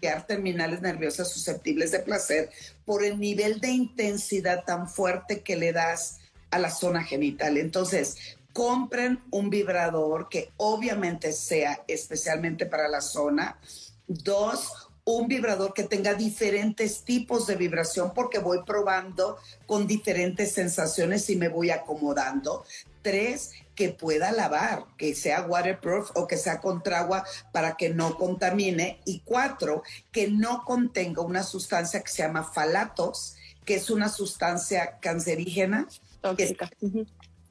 [0.00, 2.50] Crear terminales nerviosas susceptibles de placer
[2.84, 6.18] por el nivel de intensidad tan fuerte que le das
[6.50, 7.58] a la zona genital.
[7.58, 13.58] Entonces, compren un vibrador que obviamente sea especialmente para la zona.
[14.06, 21.31] Dos, un vibrador que tenga diferentes tipos de vibración porque voy probando con diferentes sensaciones
[21.31, 22.64] y me voy acomodando.
[23.03, 28.16] Tres, que pueda lavar, que sea waterproof o que sea contra agua para que no
[28.16, 29.01] contamine.
[29.05, 34.99] Y cuatro, que no contenga una sustancia que se llama falatos, que es una sustancia
[35.01, 35.87] cancerígena.
[36.21, 36.69] Tóxica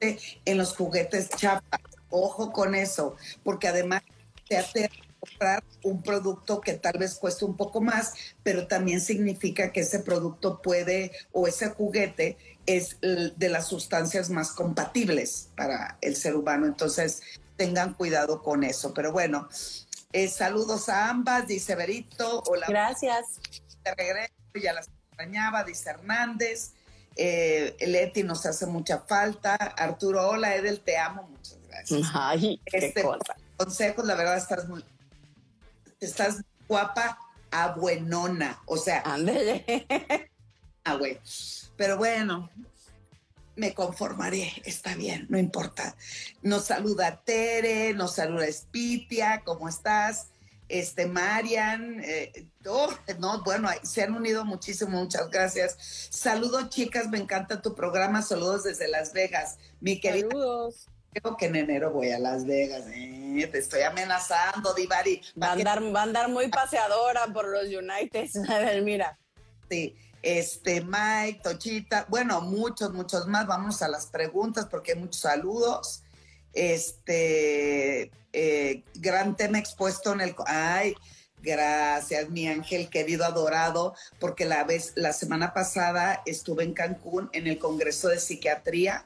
[0.01, 1.79] en los juguetes chapa.
[2.09, 4.03] Ojo con eso, porque además
[4.47, 4.89] te hace
[5.25, 9.99] comprar un producto que tal vez cueste un poco más, pero también significa que ese
[9.99, 16.65] producto puede o ese juguete es de las sustancias más compatibles para el ser humano.
[16.65, 17.21] Entonces,
[17.57, 18.93] tengan cuidado con eso.
[18.93, 19.47] Pero bueno,
[20.13, 22.43] eh, saludos a ambas, dice Berito.
[22.47, 22.67] Hola.
[22.67, 23.39] Gracias.
[23.83, 26.71] De regreso, ya las extrañaba, dice Hernández.
[27.17, 29.55] Eh, Leti nos hace mucha falta.
[29.55, 32.09] Arturo, hola, Edel, te amo, muchas gracias.
[32.13, 33.03] Ay, este,
[33.57, 34.83] Consejos, la verdad, estás muy,
[35.99, 37.19] estás guapa,
[37.51, 39.01] abuenona, o sea.
[39.05, 39.65] Ándele.
[40.87, 41.19] Ah, güey.
[41.77, 42.51] Pero bueno,
[43.55, 45.95] me conformaré, está bien, no importa.
[46.43, 50.27] Nos saluda Tere, nos saluda Spitia, ¿cómo estás?
[50.67, 55.77] este, Marian, eh, oh, no, bueno, se han unido muchísimo, muchas gracias.
[56.09, 59.57] Saludos, chicas, me encanta tu programa, saludos desde Las Vegas.
[59.79, 60.27] Mi querida.
[60.29, 60.87] Saludos.
[61.15, 65.21] Creo que en enero voy a Las Vegas, eh, te estoy amenazando, Divari.
[65.41, 68.29] Va a, andar, va a andar muy paseadora por los United,
[68.83, 69.17] mira.
[69.69, 73.47] Sí, este, Mike, Tochita, bueno, muchos, muchos más.
[73.47, 76.03] Vamos a las preguntas porque hay muchos saludos.
[76.51, 80.35] Este, eh, gran tema expuesto en el...
[80.45, 80.95] Ay,
[81.41, 87.45] Gracias, mi ángel querido adorado, porque la vez la semana pasada estuve en Cancún en
[87.45, 89.05] el Congreso de Psiquiatría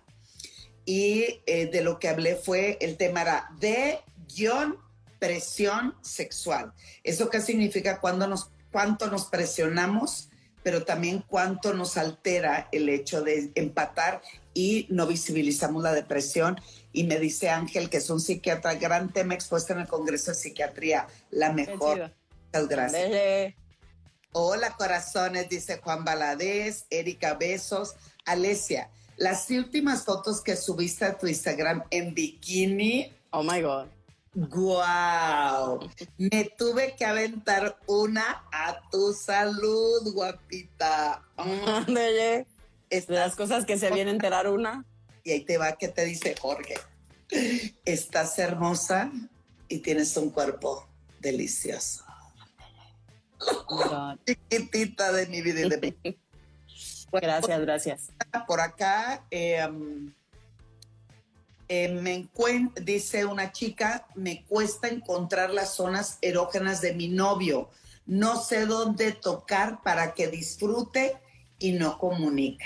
[0.90, 4.00] y eh, de lo que hablé fue el tema era de
[4.36, 4.76] guion
[5.20, 6.74] presión sexual.
[7.04, 10.30] ¿Eso qué significa cuando nos, cuánto nos presionamos,
[10.64, 14.24] pero también cuánto nos altera el hecho de empatar
[14.56, 16.60] y no visibilizamos la depresión?
[16.92, 20.38] Y me dice Ángel, que es un psiquiatra, gran tema expuesto en el Congreso de
[20.38, 22.12] Psiquiatría, la mejor.
[22.52, 23.54] Muchas gracias.
[24.32, 27.94] Hola corazones, dice Juan Baladés, Erika Besos,
[28.26, 28.90] Alesia.
[29.20, 33.14] Las últimas fotos que subiste a tu Instagram en bikini.
[33.32, 33.88] Oh my God.
[34.34, 35.90] Wow.
[36.18, 41.22] Me tuve que aventar una a tu salud, guapita.
[41.36, 42.48] Ándale.
[43.10, 44.86] Las cosas que se viene a enterar una.
[45.26, 46.76] Y ahí te va que te dice Jorge.
[47.84, 49.12] Estás hermosa
[49.68, 50.88] y tienes un cuerpo
[51.20, 52.06] delicioso.
[54.26, 56.20] Chiquitita de mi vida y de
[57.12, 58.12] gracias, gracias.
[58.48, 60.14] Por acá, em,
[61.68, 62.30] em, me
[62.82, 67.70] dice una chica, me cuesta encontrar las zonas erógenas de mi novio.
[68.06, 71.18] No sé dónde tocar para que disfrute
[71.60, 72.66] y no comunica.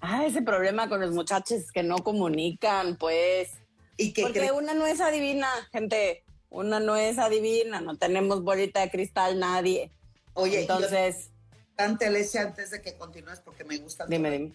[0.00, 3.50] Ah, ese problema con los muchachos que no comunican, pues.
[3.96, 6.24] ¿Y que Porque una no es adivina, gente.
[6.50, 9.90] Una no es adivina, no tenemos bolita de cristal nadie.
[10.34, 11.31] Oye, entonces.
[11.76, 14.06] Tante Alesia, antes de que continúes, porque me gusta.
[14.06, 14.52] Dime, dime.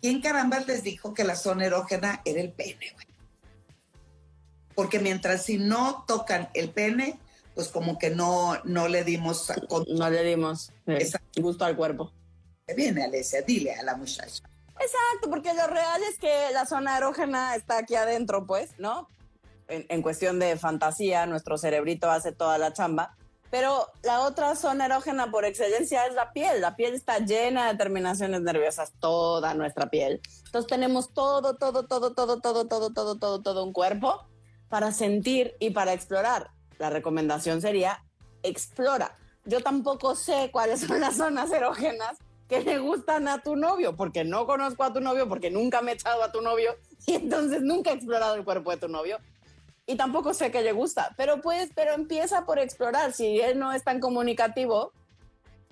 [0.00, 3.06] ¿Quién caramba les dijo que la zona erógena era el pene, güey?
[4.74, 7.18] Porque mientras si no tocan el pene,
[7.54, 9.52] pues como que no, no le dimos.
[9.88, 12.12] No le dimos eh, gusto al cuerpo.
[12.76, 14.44] Viene, Alesia, dile a la muchacha.
[14.80, 19.08] Exacto, porque lo real es que la zona erógena está aquí adentro, pues, ¿no?
[19.68, 23.16] en, cuestión de fantasía, nuestro cerebrito hace toda la chamba.
[23.50, 26.60] Pero la otra zona erógena por excelencia es la piel.
[26.60, 30.20] La piel está llena de terminaciones nerviosas, toda nuestra piel.
[30.46, 34.26] Entonces tenemos todo, todo, todo, todo, todo, todo, todo, todo, todo un cuerpo
[34.68, 36.50] para sentir y para explorar.
[36.78, 38.04] La recomendación sería
[38.42, 39.16] explora.
[39.44, 44.24] Yo tampoco sé cuáles son las zonas erógenas que le gustan a tu novio, porque
[44.24, 47.62] no conozco a tu novio, porque nunca me he echado a tu novio y entonces
[47.62, 49.18] nunca he explorado el cuerpo de tu novio
[49.88, 53.14] y tampoco sé que le gusta, pero pues, pero empieza por explorar.
[53.14, 54.92] Si él no es tan comunicativo,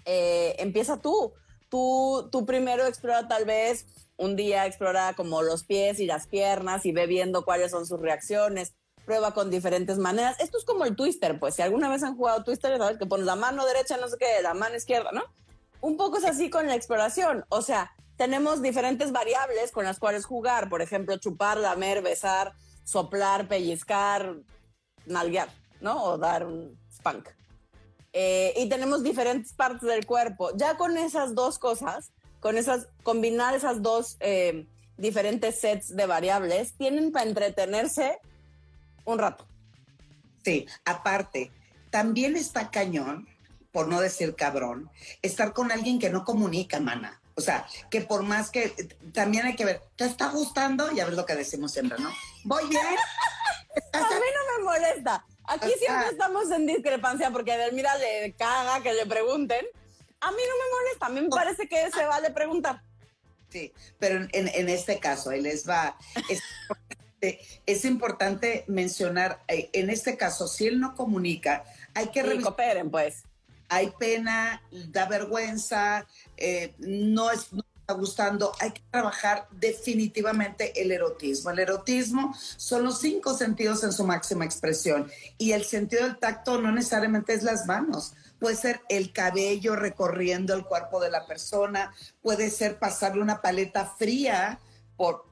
[0.07, 1.35] eh, empieza tú.
[1.69, 3.85] Tú, tú primero explora tal vez
[4.17, 8.01] un día explora como los pies y las piernas y ve viendo cuáles son sus
[8.01, 8.75] reacciones.
[9.05, 10.41] Prueba con diferentes maneras.
[10.41, 13.27] Esto es como el twister, pues si alguna vez han jugado twister, sabes que pones
[13.27, 15.25] la mano derecha, no sé qué, la mano izquierda, ¿no?
[15.83, 17.45] Un poco es así con la exploración.
[17.51, 20.71] O sea, tenemos diferentes variables con las cuales jugar.
[20.71, 22.55] Por ejemplo, chupar, lamer, besar,
[22.87, 24.37] soplar, pellizcar,
[25.07, 25.49] nalguear,
[25.81, 26.03] ¿no?
[26.05, 27.29] O dar un spank.
[28.13, 30.57] Eh, y tenemos diferentes partes del cuerpo.
[30.57, 36.75] Ya con esas dos cosas, con esas, combinar esas dos eh, diferentes sets de variables,
[36.79, 38.19] tienen para entretenerse
[39.05, 39.47] un rato.
[40.45, 41.51] Sí, aparte,
[41.91, 43.27] también está cañón,
[43.73, 44.89] por no decir cabrón,
[45.23, 47.21] estar con alguien que no comunica, mana.
[47.37, 48.71] O sea, que por más que
[49.13, 50.91] también hay que ver, ¿te está gustando?
[50.93, 52.11] Ya ves lo que decimos siempre, ¿no?
[52.45, 52.83] Voy bien.
[53.93, 55.25] A mí no me molesta.
[55.45, 59.67] Aquí siempre estamos en discrepancia porque a mira, le caga que le pregunten.
[60.21, 62.83] A mí no me molesta, a mí me parece que se vale preguntar.
[63.51, 65.97] Sí, pero en, en este caso, él les va.
[66.31, 66.43] Es,
[67.67, 72.45] es importante mencionar, eh, en este caso, si él no comunica, hay que revisar.
[72.45, 73.25] cooperen, pues
[73.69, 77.49] hay pena, da vergüenza, eh, no, es,
[77.87, 81.51] está gustando, hay que trabajar definitivamente el erotismo.
[81.51, 86.61] El erotismo son los cinco sentidos en su máxima expresión y el sentido del tacto
[86.61, 88.15] no necesariamente es las manos.
[88.41, 93.87] Puede ser el cabello recorriendo el cuerpo de la persona, puede ser pasarle una paleta
[93.87, 94.59] fría
[94.97, 95.25] por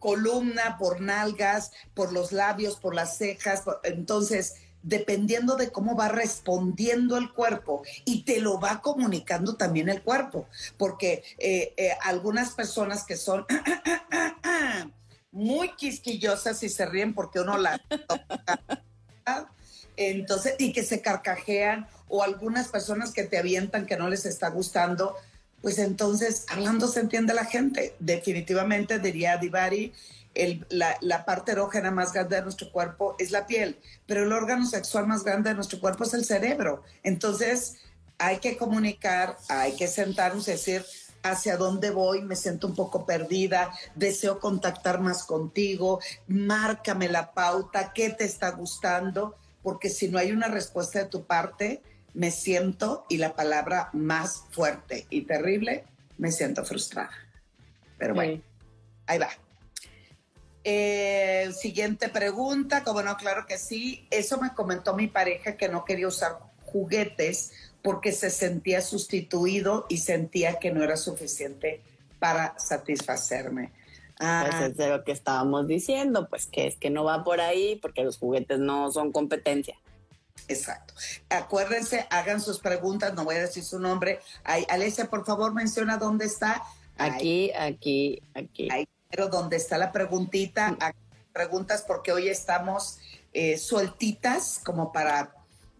[0.00, 3.62] columna, por nalgas, por los labios, por las cejas.
[3.84, 10.02] entonces, dependiendo de cómo va respondiendo el cuerpo y te lo va comunicando también el
[10.02, 13.46] cuerpo, porque eh, eh, algunas personas que son
[15.32, 17.80] muy quisquillosas y se ríen porque uno la
[19.96, 24.50] entonces y que se carcajean o algunas personas que te avientan que no les está
[24.50, 25.16] gustando,
[25.62, 27.94] pues entonces hablando se entiende la gente.
[28.00, 29.92] Definitivamente diría Divari
[30.68, 35.06] la, parte erógena más grande de nuestro cuerpo es la piel, pero el órgano sexual
[35.06, 36.82] más grande de nuestro cuerpo es el cerebro.
[37.02, 37.76] Entonces,
[38.18, 40.84] hay que comunicar, hay que sentarnos y decir
[41.22, 47.92] hacia dónde voy, me siento un poco perdida, deseo contactar más contigo, márcame la pauta,
[47.94, 51.82] qué te está gustando, porque si no hay una respuesta de tu parte,
[52.12, 55.84] me siento, y la palabra más fuerte y terrible,
[56.18, 57.10] me siento frustrada.
[57.98, 58.42] Pero bueno,
[59.06, 59.30] ahí va.
[60.64, 64.06] Eh, siguiente pregunta, como no, claro que sí.
[64.10, 67.52] Eso me comentó mi pareja que no quería usar juguetes
[67.82, 71.82] porque se sentía sustituido y sentía que no era suficiente
[72.18, 73.72] para satisfacerme.
[74.18, 77.40] Ah, pues es de lo que estábamos diciendo, pues que es que no va por
[77.40, 79.76] ahí porque los juguetes no son competencia.
[80.48, 80.94] Exacto.
[81.28, 84.20] Acuérdense, hagan sus preguntas, no voy a decir su nombre.
[84.44, 86.62] Ay, Alesia, por favor, menciona dónde está.
[86.96, 88.68] Aquí, aquí, aquí.
[89.14, 90.76] Pero donde está la preguntita,
[91.32, 92.98] preguntas porque hoy estamos
[93.32, 95.36] eh, sueltitas como para,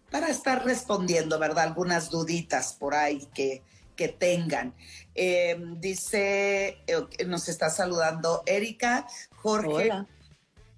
[0.09, 1.65] para estar respondiendo, ¿verdad?
[1.65, 3.61] Algunas duditas por ahí que,
[3.97, 4.73] que tengan.
[5.15, 9.05] Em, dice, eh, nos está saludando Erika,
[9.35, 9.89] Jorge.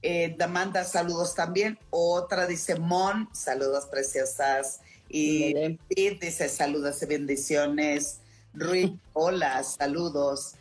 [0.01, 1.77] Eh, Damanda, saludos también.
[1.91, 4.79] Otra dice Mon, saludos preciosas.
[5.09, 8.19] Y dice saludos y bendiciones.
[8.53, 10.56] Ruiz, hola, saludos.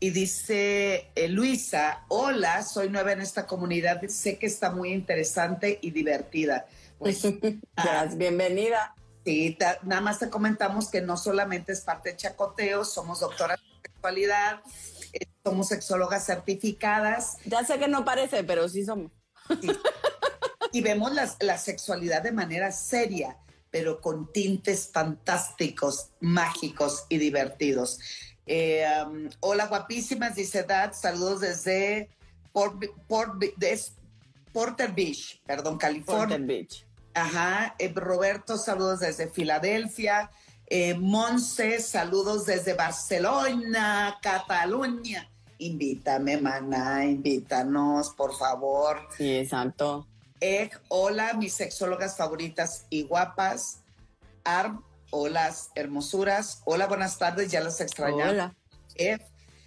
[0.00, 5.80] Y dice eh, Luisa, hola, soy nueva en esta comunidad, sé que está muy interesante
[5.82, 6.66] y divertida.
[6.98, 7.22] Pues,
[8.16, 8.94] bienvenida.
[9.24, 13.90] Sí, nada más te comentamos que no solamente es parte de Chacoteo, somos doctoras de
[13.90, 14.60] sexualidad,
[15.12, 17.36] eh, somos sexólogas certificadas.
[17.44, 19.10] Ya sé que no parece, pero sí somos.
[20.72, 23.36] Y vemos la sexualidad de manera seria,
[23.70, 27.98] pero con tintes fantásticos, mágicos y divertidos.
[28.50, 32.08] Eh, um, hola guapísimas, dice Dad, saludos desde
[32.50, 32.82] Port,
[34.54, 36.28] Porter Beach, perdón, California.
[36.28, 36.86] Porter Beach.
[37.12, 40.30] Ajá, eh, Roberto, saludos desde Filadelfia.
[40.66, 45.30] Eh, Monse, saludos desde Barcelona, Cataluña.
[45.58, 49.08] Invítame, mana, invítanos, por favor.
[49.14, 50.06] Sí, exacto.
[50.88, 53.80] hola, mis sexólogas favoritas y guapas.
[54.44, 56.60] Arm, Hola, hermosuras.
[56.66, 58.30] Hola, buenas tardes, ya las extrañaba.
[58.30, 58.54] Hola.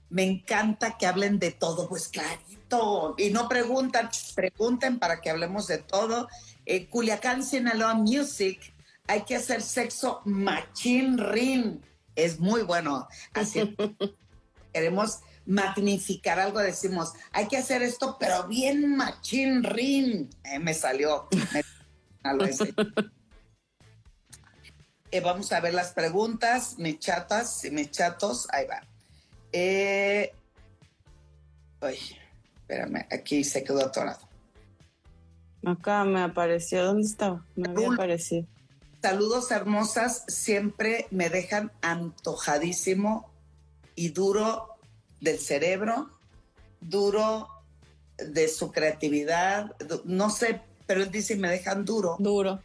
[0.10, 3.16] me encanta que hablen de todo, pues clarito.
[3.18, 6.28] Y no preguntan, pregunten para que hablemos de todo.
[6.66, 8.74] Eh, Culiacán, Sinaloa Music,
[9.08, 11.82] hay que hacer sexo machín rin.
[12.16, 13.08] Es muy bueno.
[13.34, 13.76] Así
[14.74, 20.30] queremos magnificar algo, decimos, hay que hacer esto, pero bien machín rin.
[20.44, 21.28] Eh, me salió.
[21.52, 21.64] Me,
[25.12, 28.48] Eh, vamos a ver las preguntas, mis chatas y mis chatos.
[28.52, 28.82] Ahí va.
[29.52, 30.32] Eh,
[31.82, 34.22] espérame, aquí se quedó atorado.
[35.66, 37.46] Acá me apareció, ¿dónde estaba?
[37.56, 38.48] Me había aparecido.
[39.02, 43.30] Saludos hermosas, siempre me dejan antojadísimo
[43.96, 44.76] y duro
[45.20, 46.10] del cerebro,
[46.80, 47.48] duro
[48.18, 52.16] de su creatividad, no sé, pero él dice me dejan duro.
[52.20, 52.62] Duro.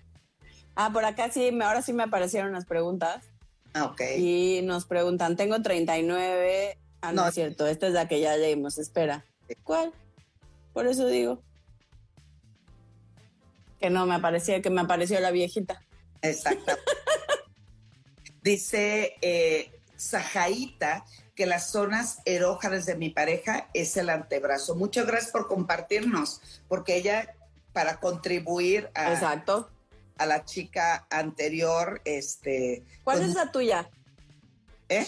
[0.77, 3.25] Ah, por acá sí, ahora sí me aparecieron las preguntas.
[3.73, 4.03] Ah, ok.
[4.19, 6.79] Y nos preguntan, tengo 39.
[7.01, 9.25] Ah, no, es cierto, esta es la que ya leímos, espera.
[9.65, 9.93] ¿Cuál?
[10.75, 11.43] Por eso digo.
[13.81, 15.83] Que no, me aparecía, que me apareció la viejita.
[16.21, 16.73] Exacto.
[18.43, 21.05] Dice eh, Sajaita
[21.35, 24.75] que las zonas erógenas de mi pareja es el antebrazo.
[24.75, 27.35] Muchas gracias por compartirnos, porque ella,
[27.73, 29.71] para contribuir a, Exacto
[30.19, 32.85] a la chica anterior, este...
[33.05, 33.91] ¿Cuál pues es la tuya?
[34.89, 35.07] ¿Eh?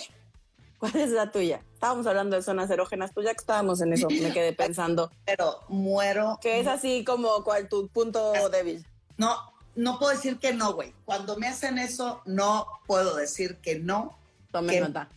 [0.79, 1.63] ¿Cuál es la tuya?
[1.75, 5.11] Estábamos hablando de zonas erógenas, pues ya que estábamos en eso, me quedé pensando.
[5.25, 6.39] Pero muero.
[6.41, 8.85] Que es así como cuál tu punto débil.
[9.17, 9.37] No,
[9.75, 10.95] no puedo decir que no, güey.
[11.05, 14.19] Cuando me hacen eso, no puedo decir que no.
[14.51, 15.09] Tome nota.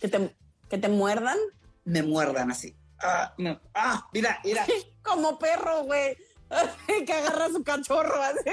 [0.00, 0.36] ¿Que te,
[0.68, 1.36] ¿Que te muerdan?
[1.84, 2.74] Me muerdan así.
[3.02, 3.60] Ah, no.
[3.74, 4.66] Ah, mira, mira.
[5.02, 6.16] Como perro, güey.
[7.06, 8.50] que agarra su cachorro así.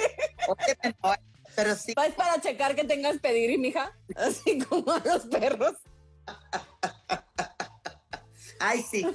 [1.56, 1.94] pero sí.
[1.96, 3.92] ¿Vas para checar que tengas pedigrí, mija?
[4.16, 5.74] Así como a los perros.
[8.60, 9.06] Ay, sí.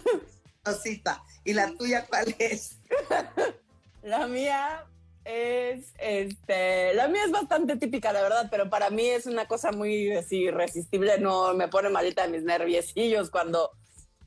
[0.64, 1.22] Osita.
[1.44, 2.78] ¿Y la tuya cuál es?
[4.02, 4.84] La mía
[5.24, 9.70] es, este, la mía es bastante típica, la verdad, pero para mí es una cosa
[9.70, 11.18] muy así irresistible.
[11.18, 13.70] No me pone malita mis nerviesillos cuando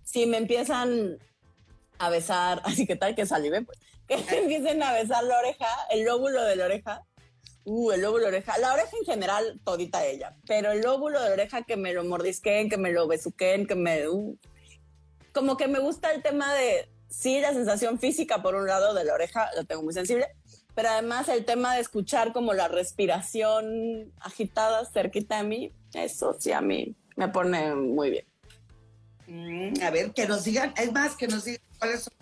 [0.05, 1.17] si me empiezan
[1.97, 3.77] a besar, así que tal que salive, pues,
[4.07, 7.03] que empiecen a besar la oreja, el lóbulo de la oreja.
[7.67, 8.57] Uh, el lóbulo de la oreja.
[8.59, 10.37] La oreja en general, todita ella.
[10.47, 13.73] Pero el lóbulo de la oreja que me lo mordisquen, que me lo besuquen, que
[13.73, 14.07] me.
[14.07, 14.37] Uh,
[15.33, 16.87] como que me gusta el tema de.
[17.09, 20.27] Sí, la sensación física, por un lado, de la oreja, lo tengo muy sensible.
[20.75, 26.51] Pero además, el tema de escuchar como la respiración agitada cerquita de mí, eso sí
[26.51, 28.25] a mí me pone muy bien.
[29.27, 32.13] Mm, a ver, que nos digan, es más, que nos digan cuáles son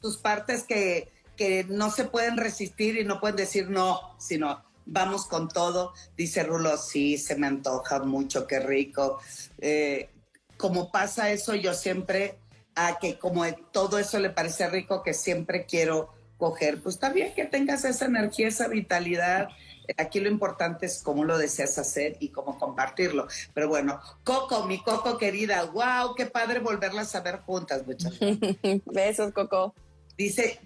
[0.00, 5.26] tus partes que, que no se pueden resistir y no pueden decir no, sino vamos
[5.26, 5.92] con todo.
[6.16, 9.18] Dice Rulo, sí, se me antoja mucho, qué rico.
[9.58, 10.08] Eh,
[10.56, 12.38] como pasa eso, yo siempre,
[12.74, 17.44] a que como todo eso le parece rico, que siempre quiero coger, pues también que
[17.44, 19.48] tengas esa energía, esa vitalidad.
[19.96, 23.28] Aquí lo importante es cómo lo deseas hacer y cómo compartirlo.
[23.54, 28.18] Pero bueno, Coco, mi Coco querida, wow, qué padre volverlas a ver juntas, muchachos.
[28.86, 29.74] Besos, Coco.
[30.16, 30.60] Dice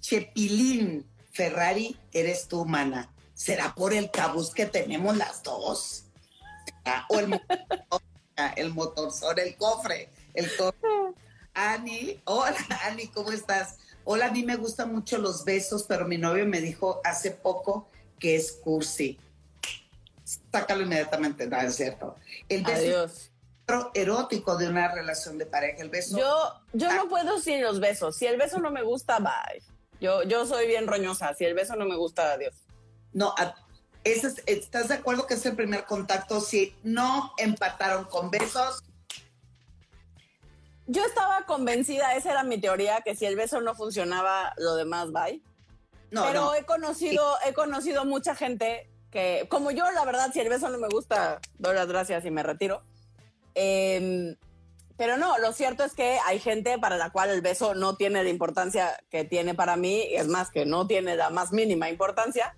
[0.00, 3.10] Chepilín Ferrari, eres tú, mana.
[3.34, 6.04] ¿Será por el cabuz que tenemos las dos?
[6.84, 7.58] Ah, o el motor,
[8.56, 10.88] el motor sobre el cofre, el cofre.
[11.54, 13.76] Ani, hola Ani, ¿cómo estás?
[14.04, 17.88] Hola, a mí me gustan mucho los besos, pero mi novio me dijo hace poco
[18.22, 19.18] que es cursi.
[20.52, 22.14] Sácalo inmediatamente, no es cierto.
[22.48, 23.10] El beso
[23.94, 26.16] erótico de una relación de pareja, el beso.
[26.16, 28.16] Yo, yo no puedo sin los besos.
[28.16, 29.60] Si el beso no me gusta, bye.
[30.00, 31.34] Yo, yo soy bien roñosa.
[31.34, 32.54] Si el beso no me gusta, adiós.
[33.12, 33.34] No,
[34.04, 36.40] ¿estás de acuerdo que es el primer contacto?
[36.40, 38.84] Si no empataron con besos.
[40.86, 45.10] Yo estaba convencida, esa era mi teoría, que si el beso no funcionaba, lo demás
[45.10, 45.42] bye.
[46.12, 50.48] No, Pero he conocido, he conocido mucha gente que, como yo, la verdad, si el
[50.48, 52.82] beso no me gusta, doy las gracias y me retiro.
[53.54, 54.36] Em,
[54.96, 58.22] pero no, lo cierto es que hay gente para la cual el beso no tiene
[58.22, 62.54] la importancia que tiene para mí, es más, que no tiene la más mínima importancia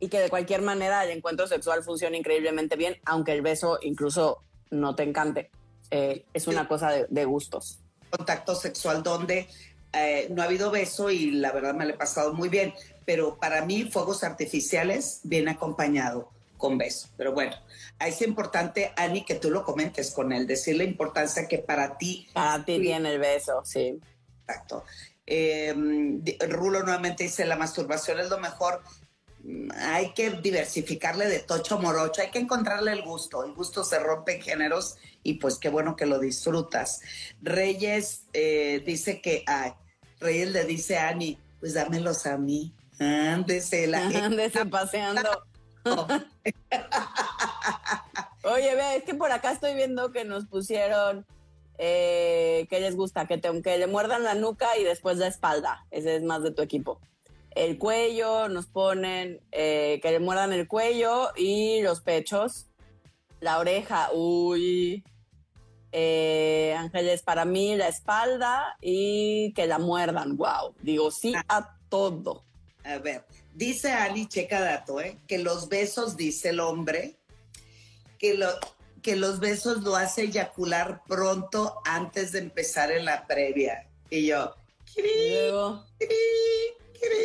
[0.00, 4.42] y que de cualquier manera el encuentro sexual funciona increíblemente bien, aunque el beso incluso
[4.70, 5.50] no te encante.
[5.90, 7.78] Eh, es una cosa de, gustos.
[8.10, 9.48] Contacto sexual donde
[9.96, 12.74] eh, no ha habido beso y la verdad me lo he pasado muy bien,
[13.04, 17.08] pero para mí fuegos artificiales bien acompañado con beso.
[17.16, 17.54] Pero bueno,
[18.00, 22.28] es importante, Ani, que tú lo comentes con él, decir la importancia que para ti...
[22.32, 23.98] Para ti tiene el beso, sí.
[24.46, 24.84] Exacto.
[25.26, 25.74] Eh,
[26.48, 28.80] Rulo nuevamente dice, la masturbación es lo mejor.
[29.42, 33.44] Mm, hay que diversificarle de tocho morocho, hay que encontrarle el gusto.
[33.44, 37.00] El gusto se rompe en géneros y pues qué bueno que lo disfrutas.
[37.42, 39.72] Reyes eh, dice que, ay,
[40.20, 42.72] Reyes le dice a Ani, pues dámelos a mí.
[42.98, 45.44] Ándese, la, Ándese paseando.
[48.44, 51.26] Oye, ve, es que por acá estoy viendo que nos pusieron
[51.78, 55.86] eh, que les gusta, que, te, que le muerdan la nuca y después la espalda.
[55.90, 57.00] Ese es más de tu equipo.
[57.50, 62.66] El cuello, nos ponen eh, que le muerdan el cuello y los pechos.
[63.40, 65.04] La oreja, uy.
[65.98, 70.36] Eh, Ángeles, para mí la espalda y que la muerdan.
[70.36, 70.74] Wow.
[70.82, 72.44] Digo sí a todo.
[72.84, 73.24] A ver,
[73.56, 75.16] Dice Ali, checa dato, ¿eh?
[75.26, 77.16] que los besos, dice el hombre,
[78.18, 78.48] que, lo,
[79.00, 83.88] que los besos lo hace eyacular pronto antes de empezar en la previa.
[84.10, 84.54] Y yo,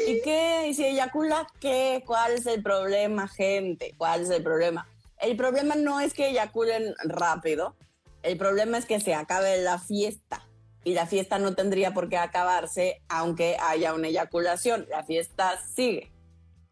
[0.08, 0.68] ¿y qué?
[0.70, 2.02] ¿Y si eyacula qué?
[2.06, 3.94] ¿Cuál es el problema, gente?
[3.98, 4.88] ¿Cuál es el problema?
[5.20, 7.76] El problema no es que eyaculen rápido,
[8.24, 10.48] el problema es que se acabe la fiesta
[10.84, 14.88] y la fiesta no tendría por qué acabarse aunque haya una eyaculación.
[14.90, 16.12] La fiesta sigue.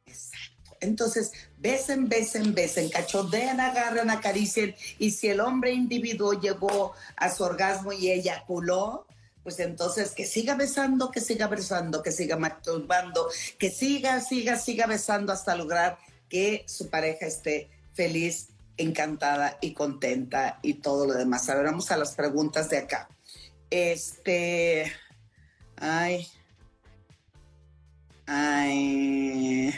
[0.06, 0.50] Exacto.
[0.82, 4.76] Entonces, besen, besen, besen, cachodean, agarran, acaricien.
[4.97, 9.06] Y si el hombre individuo llegó a su orgasmo y eyaculó,
[9.43, 14.86] pues entonces que siga besando, que siga besando, que siga masturbando, que siga, siga, siga
[14.86, 15.97] besando hasta lograr
[16.30, 18.50] que su pareja esté feliz,
[18.80, 21.48] encantada y contenta y todo lo demás.
[21.50, 23.10] A ver, vamos a las preguntas de acá.
[23.70, 24.92] Este,
[25.78, 26.28] ay,
[28.26, 29.74] ay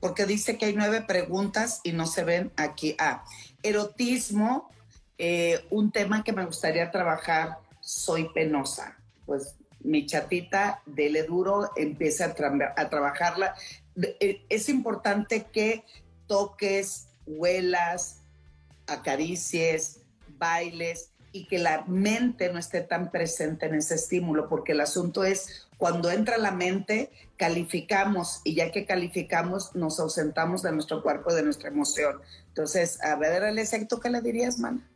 [0.00, 2.96] porque dice que hay nueve preguntas y no se ven aquí.
[2.98, 3.22] Ah,
[3.62, 4.70] erotismo,
[5.18, 8.96] eh, un tema que me gustaría trabajar, soy penosa.
[9.26, 13.54] Pues mi chatita, dele duro, empieza a, a trabajarla.
[14.20, 15.84] Eh, es importante que
[16.26, 18.18] toques, huelas,
[18.86, 20.00] acaricies,
[20.38, 25.24] bailes y que la mente no esté tan presente en ese estímulo, porque el asunto
[25.24, 31.32] es cuando entra la mente, calificamos y ya que calificamos, nos ausentamos de nuestro cuerpo,
[31.32, 32.20] de nuestra emoción.
[32.48, 34.86] Entonces, a ver, el efecto que le dirías, man.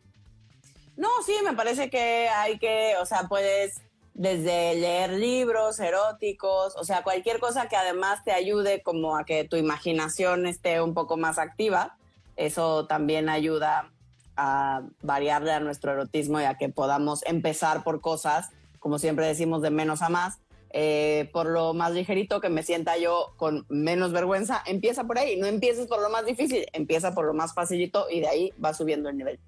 [0.96, 3.80] No, sí, me parece que hay que, o sea, puedes
[4.14, 9.44] desde leer libros eróticos, o sea, cualquier cosa que además te ayude como a que
[9.44, 11.96] tu imaginación esté un poco más activa,
[12.36, 13.90] eso también ayuda
[14.36, 19.62] a variarle a nuestro erotismo y a que podamos empezar por cosas, como siempre decimos,
[19.62, 20.38] de menos a más,
[20.70, 25.36] eh, por lo más ligerito que me sienta yo con menos vergüenza, empieza por ahí,
[25.36, 28.74] no empieces por lo más difícil, empieza por lo más facilito y de ahí va
[28.74, 29.38] subiendo el nivel.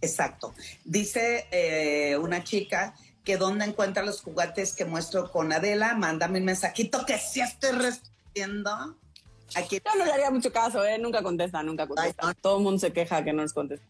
[0.00, 0.54] Exacto.
[0.84, 6.46] Dice eh, una chica que dónde encuentra los juguetes que muestro con Adela, mándame un
[6.46, 8.96] mensajito que sí estoy respondiendo.
[9.54, 9.80] Aquí.
[9.84, 10.98] Yo no le haría mucho caso, ¿eh?
[10.98, 12.34] Nunca contesta, nunca contesta.
[12.40, 13.86] Todo el mundo se queja que no nos contesta.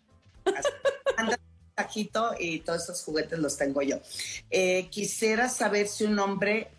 [1.17, 3.97] Manda un mensajito y todos esos juguetes los tengo yo.
[4.51, 6.71] Eh, quisiera saber si un hombre,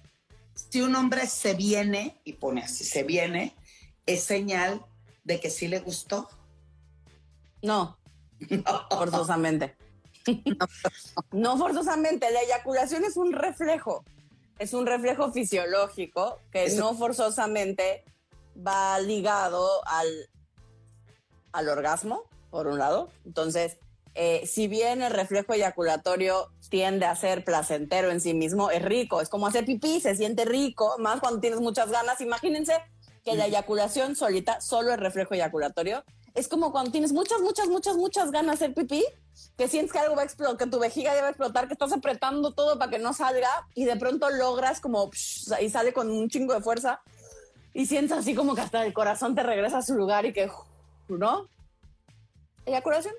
[0.54, 3.56] si un hombre se viene, y pone así, se viene,
[4.06, 4.84] es señal
[5.24, 6.30] de que sí le gustó.
[7.62, 7.98] No,
[8.90, 9.76] forzosamente.
[11.32, 14.06] No forzosamente, la eyaculación es un reflejo,
[14.58, 18.06] es un reflejo fisiológico que no forzosamente
[18.56, 20.08] va ligado al,
[21.52, 23.10] al orgasmo, por un lado.
[23.26, 23.78] Entonces,
[24.16, 29.22] eh, si bien el reflejo eyaculatorio tiende a ser placentero en sí mismo, es rico,
[29.22, 32.22] es como hacer pipí, se siente rico, más cuando tienes muchas ganas.
[32.22, 32.74] Imagínense
[33.24, 36.04] que la eyaculación solita, solo el reflejo eyaculatorio,
[36.36, 39.04] es como cuando tienes muchas, muchas, muchas, muchas ganas de hacer pipí,
[39.58, 41.74] que sientes que algo va a explotar, que tu vejiga ya va a explotar, que
[41.74, 45.10] estás apretando todo para que no salga y de pronto logras como
[45.60, 47.02] y sale con un chingo de fuerza
[47.74, 50.50] y sientes así como que hasta el corazón te regresa a su lugar y que,
[51.08, 51.48] ¿no?
[52.66, 53.14] Eyaculación,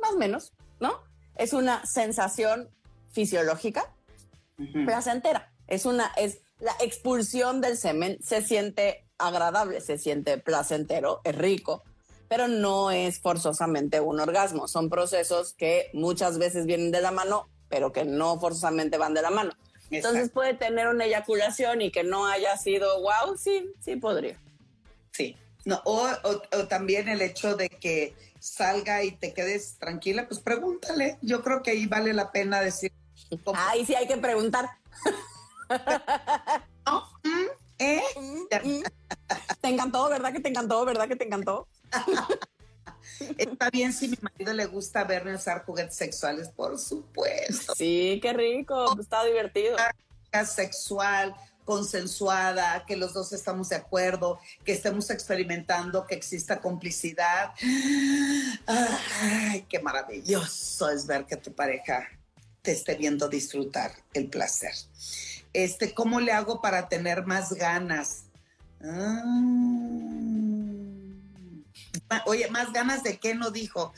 [0.00, 1.00] más o menos, ¿no?
[1.36, 2.68] Es una sensación
[3.12, 3.84] fisiológica
[4.84, 5.52] placentera.
[5.66, 11.82] Es una, es la expulsión del semen, se siente agradable, se siente placentero, es rico
[12.30, 14.68] pero no es forzosamente un orgasmo.
[14.68, 19.22] Son procesos que muchas veces vienen de la mano, pero que no forzosamente van de
[19.22, 19.50] la mano.
[19.90, 24.38] Entonces puede tener una eyaculación y que no haya sido wow, sí, sí podría.
[25.12, 25.36] Sí.
[25.64, 26.08] No, o,
[26.68, 31.18] también el hecho de que salga y te quedes tranquila, pues pregúntale.
[31.20, 32.92] Yo creo que ahí vale la pena decir.
[33.54, 34.70] Ahí sí hay que preguntar.
[37.22, 37.46] ¿Mm?
[37.78, 38.02] ¿Eh?
[38.16, 38.82] Mm, mm.
[39.60, 40.84] Te encantó, ¿verdad que te encantó?
[40.84, 41.68] ¿Verdad que te encantó?
[43.36, 47.74] Está bien si mi marido le gusta verme usar juguetes sexuales, por supuesto.
[47.74, 49.76] Sí, qué rico, está divertido.
[50.46, 57.52] Sexual, consensuada, que los dos estamos de acuerdo, que estemos experimentando, que exista complicidad.
[58.66, 62.08] Ay, qué maravilloso es ver que tu pareja
[62.62, 64.74] te esté viendo disfrutar el placer.
[65.52, 68.24] Este, ¿cómo le hago para tener más ganas?
[68.82, 70.49] Ah
[72.26, 73.92] Oye, más ganas de qué no dijo.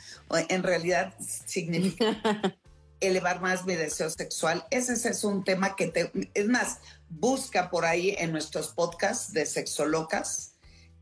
[0.49, 2.21] En realidad significa
[2.99, 4.65] elevar más mi deseo sexual.
[4.69, 6.11] Ese, es un tema que te...
[6.33, 10.53] Es más, busca por ahí en nuestros podcasts de Sexolocas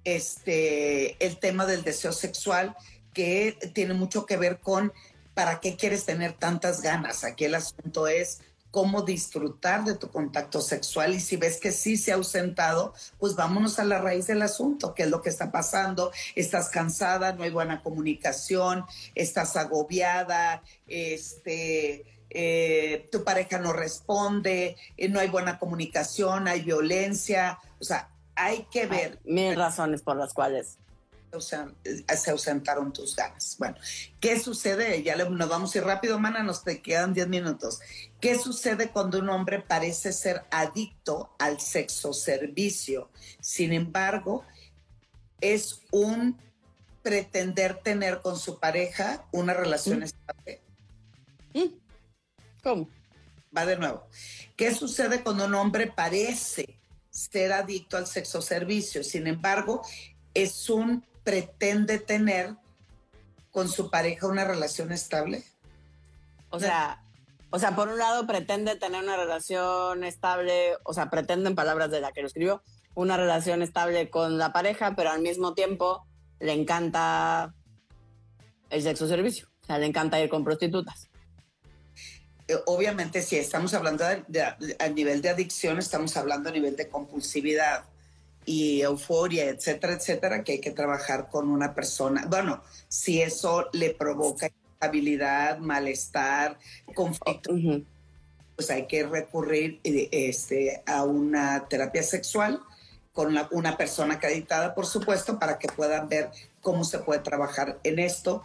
[0.04, 2.76] este, el tema del deseo sexual
[3.14, 4.92] que tiene mucho que ver con
[5.34, 7.24] para qué quieres tener tantas ganas.
[7.24, 8.42] Aquí el asunto es
[8.72, 13.36] cómo disfrutar de tu contacto sexual y si ves que sí se ha ausentado, pues
[13.36, 17.44] vámonos a la raíz del asunto, qué es lo que está pasando, estás cansada, no
[17.44, 25.60] hay buena comunicación, estás agobiada, este, eh, tu pareja no responde, eh, no hay buena
[25.60, 29.20] comunicación, hay violencia, o sea, hay que ver.
[29.26, 30.78] mil razones por las cuales
[31.40, 33.56] se ausentaron tus ganas.
[33.58, 33.76] Bueno,
[34.20, 35.02] ¿qué sucede?
[35.04, 37.80] Ya nos vamos a ir rápido, mana, nos te quedan 10 minutos.
[38.20, 43.10] ¿Qué sucede cuando un hombre parece ser adicto al sexo servicio?
[43.40, 44.44] Sin embargo,
[45.40, 46.38] es un
[47.02, 50.04] pretender tener con su pareja una relación ¿Mm?
[50.04, 50.62] estable.
[51.54, 51.76] ¿Mm?
[52.64, 52.90] ¿Cómo?
[53.56, 54.08] Va de nuevo.
[54.56, 56.80] ¿Qué sucede cuando un hombre parece
[57.10, 59.04] ser adicto al sexo servicio?
[59.04, 59.82] Sin embargo,
[60.34, 62.56] es un pretende tener
[63.52, 65.44] con su pareja una relación estable?
[66.50, 67.02] O sea,
[67.50, 71.92] o sea, por un lado pretende tener una relación estable, o sea, pretende en palabras
[71.92, 72.64] de la que lo escribió,
[72.94, 76.06] una relación estable con la pareja, pero al mismo tiempo
[76.40, 77.54] le encanta
[78.70, 81.10] el sexo servicio, o sea, le encanta ir con prostitutas.
[82.48, 87.84] Eh, obviamente, si estamos hablando a nivel de adicción, estamos hablando a nivel de compulsividad
[88.46, 92.26] y euforia, etcétera, etcétera, que hay que trabajar con una persona.
[92.28, 96.58] Bueno, si eso le provoca instabilidad, malestar,
[96.96, 97.52] conflicto,
[98.56, 102.62] pues hay que recurrir este, a una terapia sexual
[103.14, 106.32] con una persona acreditada, por supuesto, para que puedan ver
[106.62, 108.44] cómo se puede trabajar en esto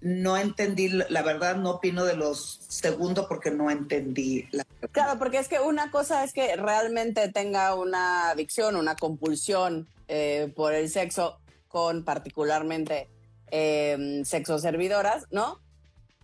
[0.00, 4.48] no entendí, la verdad no opino de los segundos porque no entendí.
[4.52, 9.88] La claro, porque es que una cosa es que realmente tenga una adicción, una compulsión
[10.08, 11.38] eh, por el sexo
[11.68, 13.08] con particularmente
[13.50, 15.60] eh, sexoservidoras, ¿no?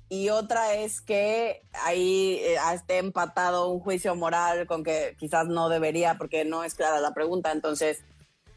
[0.08, 5.70] Y otra es que ahí eh, esté empatado un juicio moral con que quizás no
[5.70, 7.50] debería porque no es clara la pregunta.
[7.50, 8.04] Entonces,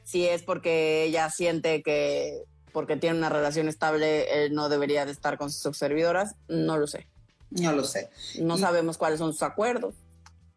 [0.03, 2.43] si es porque ella siente que
[2.76, 6.88] porque tiene una relación estable, él no debería de estar con sus servidoras, no lo
[6.88, 7.07] sé.
[7.49, 8.09] No lo sé.
[8.41, 9.95] No sabemos cuáles son sus acuerdos.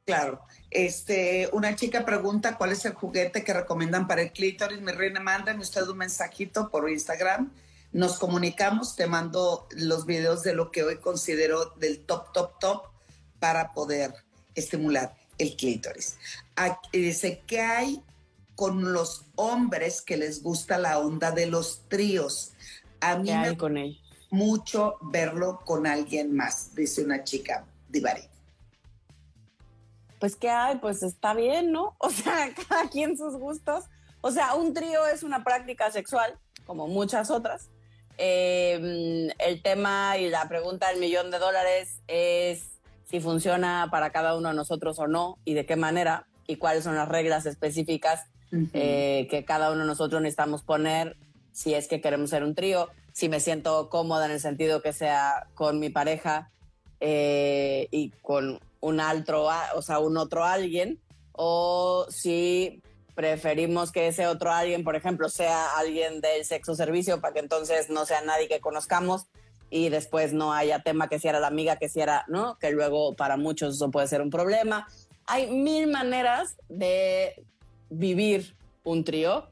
[0.04, 0.40] Claro.
[0.68, 4.80] Este, una chica pregunta cuál es el juguete que recomiendan para el clítoris.
[4.80, 7.52] Mi reina, mándame usted un mensajito por Instagram.
[7.92, 12.86] Nos comunicamos, te mando los videos de lo que hoy considero del top, top, top
[13.38, 14.12] para poder
[14.56, 16.16] estimular el clítoris.
[16.92, 18.02] dice, ¿qué hay
[18.58, 22.54] con los hombres que les gusta la onda de los tríos?
[23.00, 23.76] A mí me con
[24.30, 28.22] mucho verlo con alguien más, dice una chica, Divari.
[30.18, 31.94] Pues qué hay, pues está bien, ¿no?
[32.00, 33.84] O sea, cada quien sus gustos.
[34.22, 36.36] O sea, un trío es una práctica sexual,
[36.66, 37.68] como muchas otras.
[38.16, 42.64] Em, el tema y la pregunta del millón de dólares es
[43.08, 46.82] si funciona para cada uno de nosotros o no y de qué manera y cuáles
[46.82, 51.16] son las reglas específicas eh, que cada uno de nosotros necesitamos poner
[51.52, 52.88] si es que queremos ser un trío
[53.18, 56.52] si me siento cómoda en el sentido que sea con mi pareja
[57.00, 61.00] eh, y con un otro, o sea, un otro alguien,
[61.32, 62.80] o si
[63.16, 67.90] preferimos que ese otro alguien, por ejemplo, sea alguien del sexo servicio, para que entonces
[67.90, 69.26] no sea nadie que conozcamos
[69.68, 72.56] y después no haya tema que si era la amiga, que si era, ¿no?
[72.60, 74.86] Que luego para muchos eso puede ser un problema.
[75.26, 77.44] Hay mil maneras de
[77.90, 79.48] vivir un trío.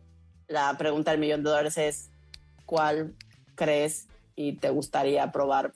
[0.49, 2.11] La pregunta del millón de dólares es,
[2.65, 3.15] ¿cuál
[3.55, 5.73] crees y te gustaría probar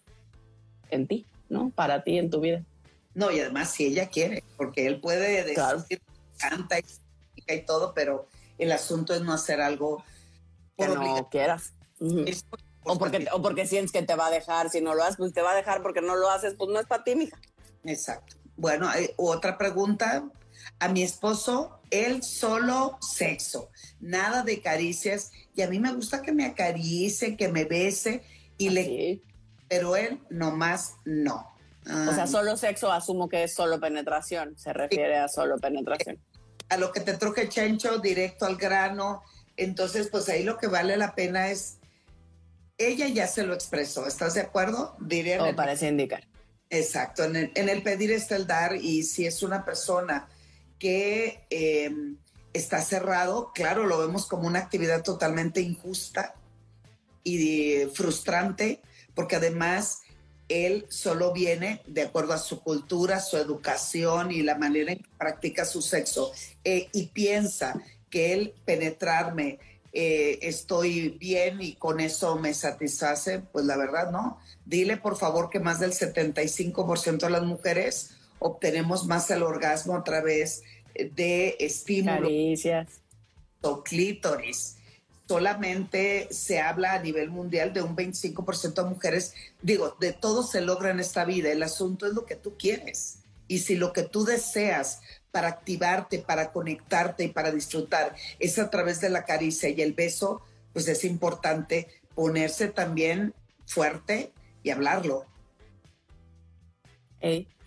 [0.90, 1.70] en ti, ¿no?
[1.70, 2.64] Para ti, en tu vida.
[3.14, 6.00] No, y además si ella quiere, porque él puede decir,
[6.38, 10.04] canta y, todo, pero el asunto es no hacer algo
[10.78, 11.72] que no quieras.
[12.84, 15.32] o, porque, o porque sientes que te va a dejar, si no lo haces, pues
[15.32, 17.36] te va a dejar porque no lo haces, pues no es para ti, mija.
[17.84, 18.36] Exacto.
[18.56, 20.28] Bueno, hay otra pregunta.
[20.78, 23.70] A mi esposo, él solo sexo,
[24.00, 28.22] nada de caricias y a mí me gusta que me acaricie, que me bese
[28.56, 29.22] y ¿Ah, le...
[29.68, 31.54] Pero él nomás no.
[31.86, 36.18] o sea, solo sexo asumo que es solo penetración, se refiere a solo penetración.
[36.68, 39.22] A lo que te truje Chencho, directo al grano.
[39.56, 41.78] Entonces, pues ahí lo que vale la pena es,
[42.78, 44.96] ella ya se lo expresó, ¿estás de acuerdo?
[45.00, 46.26] Diría o parece indicar.
[46.70, 50.28] Exacto, en el, en el, pedir está el dar y si es una persona
[50.80, 51.94] que eh,
[52.52, 56.34] está cerrado, claro, lo vemos como una actividad totalmente injusta
[57.22, 58.80] y frustrante,
[59.14, 60.00] porque además
[60.48, 65.10] él solo viene de acuerdo a su cultura, su educación y la manera en que
[65.16, 66.32] practica su sexo,
[66.64, 69.60] eh, y piensa que él penetrarme
[69.92, 74.38] eh, estoy bien y con eso me satisface, pues la verdad no.
[74.64, 78.10] Dile por favor que más del 75% de las mujeres
[78.40, 80.62] obtenemos más el orgasmo a través
[80.94, 82.28] de estímulo.
[83.62, 84.76] O clítoris.
[85.28, 89.34] Solamente se habla a nivel mundial de un 25% de mujeres.
[89.62, 91.52] Digo, de todo se logra en esta vida.
[91.52, 93.20] El asunto es lo que tú quieres.
[93.46, 98.70] Y si lo que tú deseas para activarte, para conectarte y para disfrutar es a
[98.70, 103.34] través de la caricia y el beso, pues es importante ponerse también
[103.66, 104.32] fuerte
[104.62, 105.26] y hablarlo.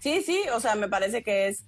[0.03, 1.63] Sí, sí, o sea, me parece que es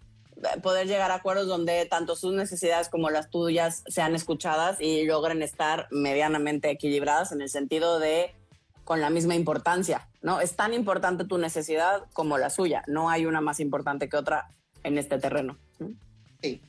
[0.62, 5.42] poder llegar a acuerdos donde tanto sus necesidades como las tuyas sean escuchadas y logren
[5.42, 8.36] estar medianamente equilibradas en el sentido de
[8.84, 10.42] con la misma importancia, ¿no?
[10.42, 14.50] Es tan importante tu necesidad como la suya, no hay una más importante que otra
[14.84, 15.58] en este terreno.
[16.42, 16.62] Sí.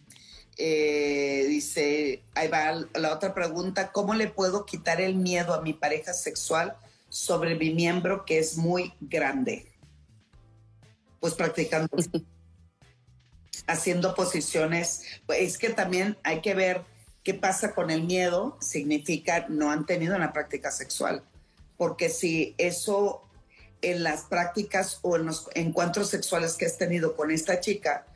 [0.58, 5.72] Eh, dice, ahí va la otra pregunta, ¿cómo le puedo quitar el miedo a mi
[5.72, 6.76] pareja sexual
[7.08, 9.66] sobre mi miembro que es muy grande?
[11.26, 11.88] Pues practicando
[13.66, 15.02] haciendo posiciones.
[15.26, 16.82] Es que también hay que ver
[17.24, 21.24] qué pasa con el miedo, significa no han tenido una práctica sexual.
[21.76, 23.24] Porque si eso
[23.82, 28.06] en las prácticas o en los encuentros sexuales que has tenido con esta chica,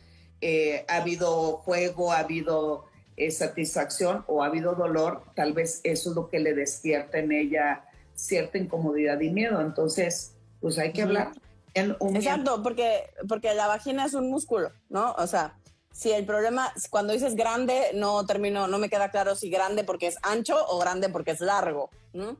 [0.40, 2.84] eh, ha habido juego, ha habido
[3.16, 7.32] eh, satisfacción o ha habido dolor, tal vez eso es lo que le despierta en
[7.32, 9.60] ella cierta incomodidad y miedo.
[9.60, 11.32] Entonces, pues hay que hablar.
[11.74, 15.12] Exacto, porque, porque la vagina es un músculo, ¿no?
[15.18, 15.56] O sea,
[15.92, 20.06] si el problema, cuando dices grande, no termino, no me queda claro si grande porque
[20.06, 22.36] es ancho o grande porque es largo, ¿no?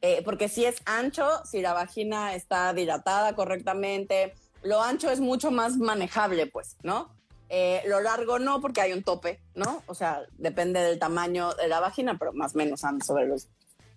[0.00, 5.50] Eh, porque si es ancho, si la vagina está dilatada correctamente, lo ancho es mucho
[5.50, 7.14] más manejable, pues, ¿no?
[7.48, 9.82] Eh, lo largo no, porque hay un tope, ¿no?
[9.86, 13.48] O sea, depende del tamaño de la vagina, pero más o menos anda sobre los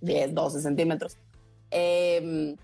[0.01, 1.17] 10, 12 centímetros.
[1.71, 2.55] Eh,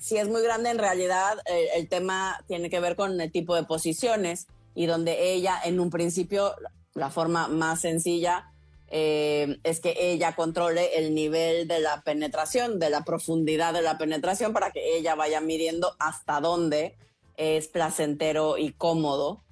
[0.00, 3.64] si es muy grande, en realidad el, tema tiene que ver con el tipo de
[3.64, 6.54] posiciones y donde ella, en un principio,
[6.94, 8.52] la forma más sencilla
[8.88, 13.98] eh, es que ella controle el nivel de la penetración, de la profundidad de la
[13.98, 16.96] penetración, para que ella vaya midiendo hasta dónde
[17.36, 19.42] es placentero y cómodo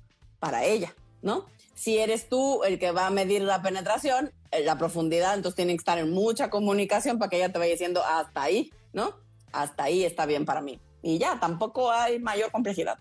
[0.41, 1.47] para ella, ¿no?
[1.75, 5.73] Si eres tú el que va a medir la penetración, eh, la profundidad, entonces tiene
[5.73, 9.15] que estar en mucha comunicación para que ella te vaya diciendo hasta ahí, ¿no?
[9.53, 10.81] Hasta ahí está bien para mí.
[11.03, 12.99] Y ya, tampoco hay mayor complejidad.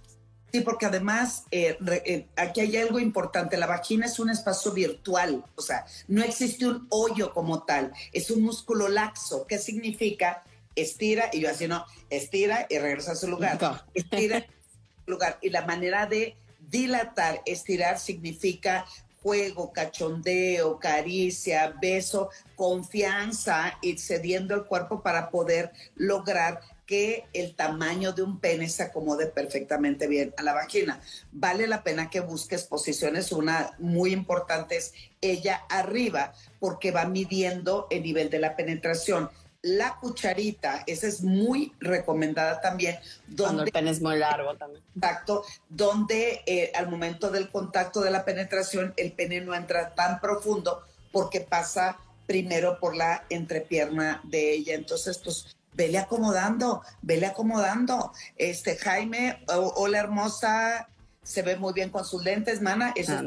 [0.52, 5.44] Sí, porque además eh, eh, aquí hay algo importante, la vagina es un espacio virtual,
[5.56, 9.46] o sea, no existe un hoyo como tal, es un músculo laxo.
[9.46, 10.44] ¿Qué significa?
[10.74, 13.60] Estira, y yo así no, estira y regresa a su lugar.
[13.94, 14.46] Estira
[15.08, 15.38] lugar.
[15.42, 18.86] Y la manera de dilatar, estirar significa
[19.28, 28.14] juego, cachondeo, caricia, beso, confianza y cediendo el cuerpo para poder lograr que el tamaño
[28.14, 31.02] de un pene se acomode perfectamente bien a la vagina.
[31.34, 37.88] Vale la pena que busques posiciones, una muy importante es ella arriba, porque va midiendo
[37.90, 39.30] el nivel de la penetración.
[39.62, 42.98] La cucharita, esa es muy recomendada también.
[43.28, 44.84] Donde, Cuando el pene es muy largo también.
[44.96, 50.22] Exacto, donde eh, al momento del contacto de la penetración el pene no entra tan
[50.22, 51.98] profundo porque pasa
[52.28, 54.76] primero por la entrepierna de ella.
[54.76, 58.12] Entonces, pues vele acomodando, vele acomodando.
[58.36, 60.90] Este Jaime, hola hermosa,
[61.24, 62.94] se ve muy bien con sus lentes, mana.
[62.96, 63.24] Eso es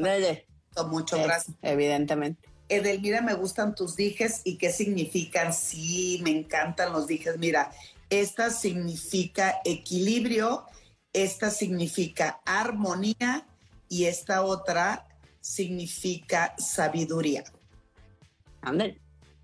[0.87, 1.57] mucho gracias.
[1.62, 2.49] Evidentemente.
[2.71, 5.53] Edelmira, me gustan tus dijes y qué significan.
[5.53, 7.37] Sí, me encantan los dijes.
[7.39, 7.73] Mira,
[8.09, 10.64] esta significa equilibrio,
[11.12, 13.47] esta significa armonía
[13.89, 15.09] y esta otra
[15.41, 17.45] significa sabiduría.
[18.62, 19.01] Ándale.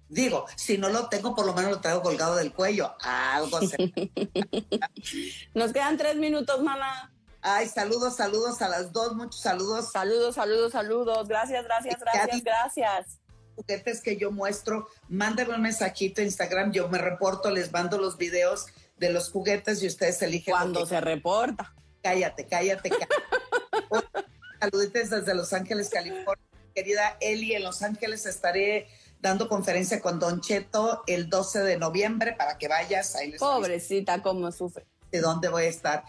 [0.09, 2.95] Digo, si no lo tengo, por lo menos lo traigo colgado del cuello.
[3.01, 3.93] Algo así.
[5.55, 7.13] Nos quedan tres minutos, mamá.
[7.49, 9.93] Ay, saludos, saludos a las dos, muchos saludos.
[9.93, 11.29] Saludos, saludos, saludos.
[11.29, 13.21] Gracias, gracias, gracias, gracias.
[13.55, 18.19] Juguetes que yo muestro, mándenme un mensajito a Instagram, yo me reporto, les mando los
[18.19, 18.67] videos
[18.97, 20.55] de los juguetes y ustedes eligen.
[20.55, 21.73] Cuando se reporta.
[22.03, 23.15] Cállate, cállate, cállate.
[24.61, 26.45] Saluditos desde Los Ángeles, California.
[26.75, 28.89] Querida Eli, en Los Ángeles estaré
[29.21, 33.15] dando conferencia con Don Cheto el 12 de noviembre para que vayas.
[33.15, 34.85] Ahí Pobrecita, cómo sufre.
[35.13, 36.03] ¿De dónde voy a estar?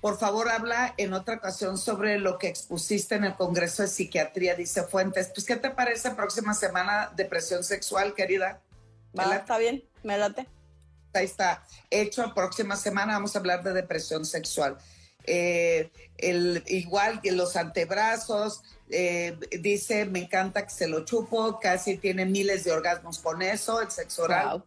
[0.00, 4.54] Por favor, habla en otra ocasión sobre lo que expusiste en el Congreso de Psiquiatría,
[4.54, 5.30] dice Fuentes.
[5.34, 8.60] Pues, ¿qué te parece próxima semana depresión sexual, querida?
[9.18, 10.46] Va, está bien, me late.
[11.14, 12.32] Ahí está, hecho.
[12.32, 14.78] Próxima semana vamos a hablar de depresión sexual.
[15.24, 21.98] Eh, el, igual que los antebrazos, eh, dice, me encanta que se lo chupo, casi
[21.98, 24.64] tiene miles de orgasmos con eso, el sexo oral,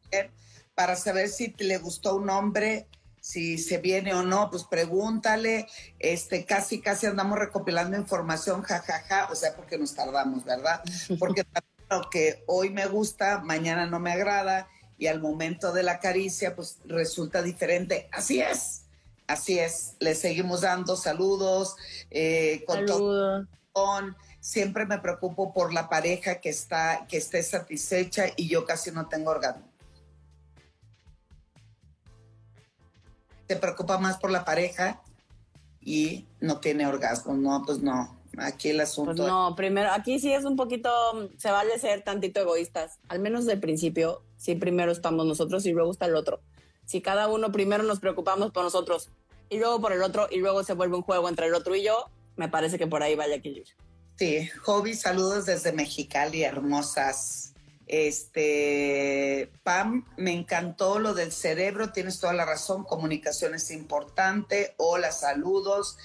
[0.75, 2.87] para saber si le gustó un hombre,
[3.21, 5.67] si se viene o no, pues pregúntale,
[5.99, 10.81] este, casi, casi andamos recopilando información, jajaja, o sea, porque nos tardamos, ¿verdad?
[11.19, 11.45] Porque
[11.89, 14.67] lo que hoy me gusta, mañana no me agrada,
[14.97, 18.07] y al momento de la caricia, pues resulta diferente.
[18.11, 18.83] Así es.
[19.25, 21.75] Así es, le seguimos dando saludos.
[22.09, 23.47] Eh, con saludos.
[24.39, 29.07] siempre me preocupo por la pareja que está, que esté satisfecha y yo casi no
[29.07, 29.70] tengo orgasmo.
[33.51, 35.01] Te preocupa más por la pareja
[35.81, 37.33] y no tiene orgasmo.
[37.33, 38.17] No, pues no.
[38.37, 39.13] Aquí el asunto.
[39.13, 40.89] Pues no, primero, aquí sí es un poquito,
[41.35, 42.99] se vale ser tantito egoístas.
[43.09, 46.39] Al menos del principio, sí, primero estamos nosotros y luego está el otro.
[46.85, 49.09] Si cada uno primero nos preocupamos por nosotros
[49.49, 51.83] y luego por el otro y luego se vuelve un juego entre el otro y
[51.83, 52.05] yo,
[52.37, 53.75] me parece que por ahí vaya equilibrio.
[54.15, 57.50] Sí, Hobby, saludos desde Mexicali, hermosas.
[57.91, 64.75] Este, Pam, me encantó lo del cerebro, tienes toda la razón, comunicación es importante.
[64.77, 65.97] Hola, saludos.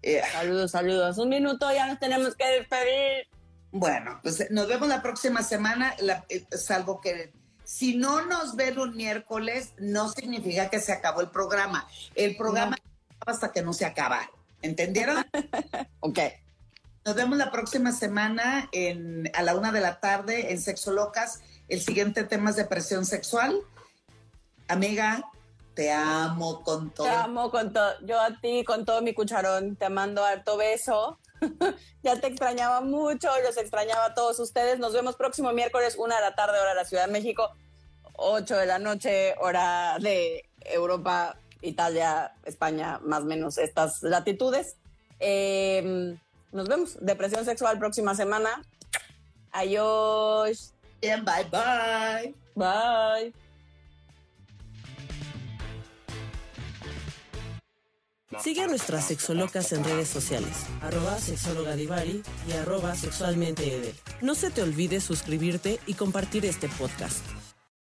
[0.00, 1.18] Eh, saludos, saludos.
[1.18, 3.28] Un minuto, ya nos tenemos que despedir.
[3.72, 5.94] Bueno, pues nos vemos la próxima semana,
[6.30, 11.28] eh, salvo que si no nos ven un miércoles, no significa que se acabó el
[11.28, 11.86] programa.
[12.14, 12.78] El programa
[13.26, 14.30] hasta que no se acaba.
[14.62, 15.26] ¿Entendieron?
[16.00, 16.18] ok.
[17.04, 21.42] Nos vemos la próxima semana en, a la una de la tarde en Sexo Locas.
[21.68, 23.60] El siguiente tema es depresión sexual.
[24.68, 25.22] Amiga,
[25.74, 27.06] te amo con todo.
[27.06, 27.92] Te amo con todo.
[28.06, 29.76] Yo a ti con todo mi cucharón.
[29.76, 31.18] Te mando harto beso.
[32.02, 34.78] ya te extrañaba mucho, los extrañaba a todos ustedes.
[34.78, 37.50] Nos vemos próximo miércoles, una de la tarde, hora de la Ciudad de México,
[38.14, 44.76] 8 de la noche, hora de Europa, Italia, España, más o menos estas latitudes.
[45.18, 46.18] Em,
[46.54, 46.96] nos vemos.
[47.00, 48.62] Depresión sexual próxima semana.
[49.52, 50.72] Adiós.
[51.00, 52.34] Bien, bye bye.
[52.54, 53.34] Bye.
[58.40, 63.94] Sigue a nuestras sexolocas en redes sociales, arroba sexóloga Divari y arroba sexualmente Edel.
[64.22, 67.24] No se te olvide suscribirte y compartir este podcast.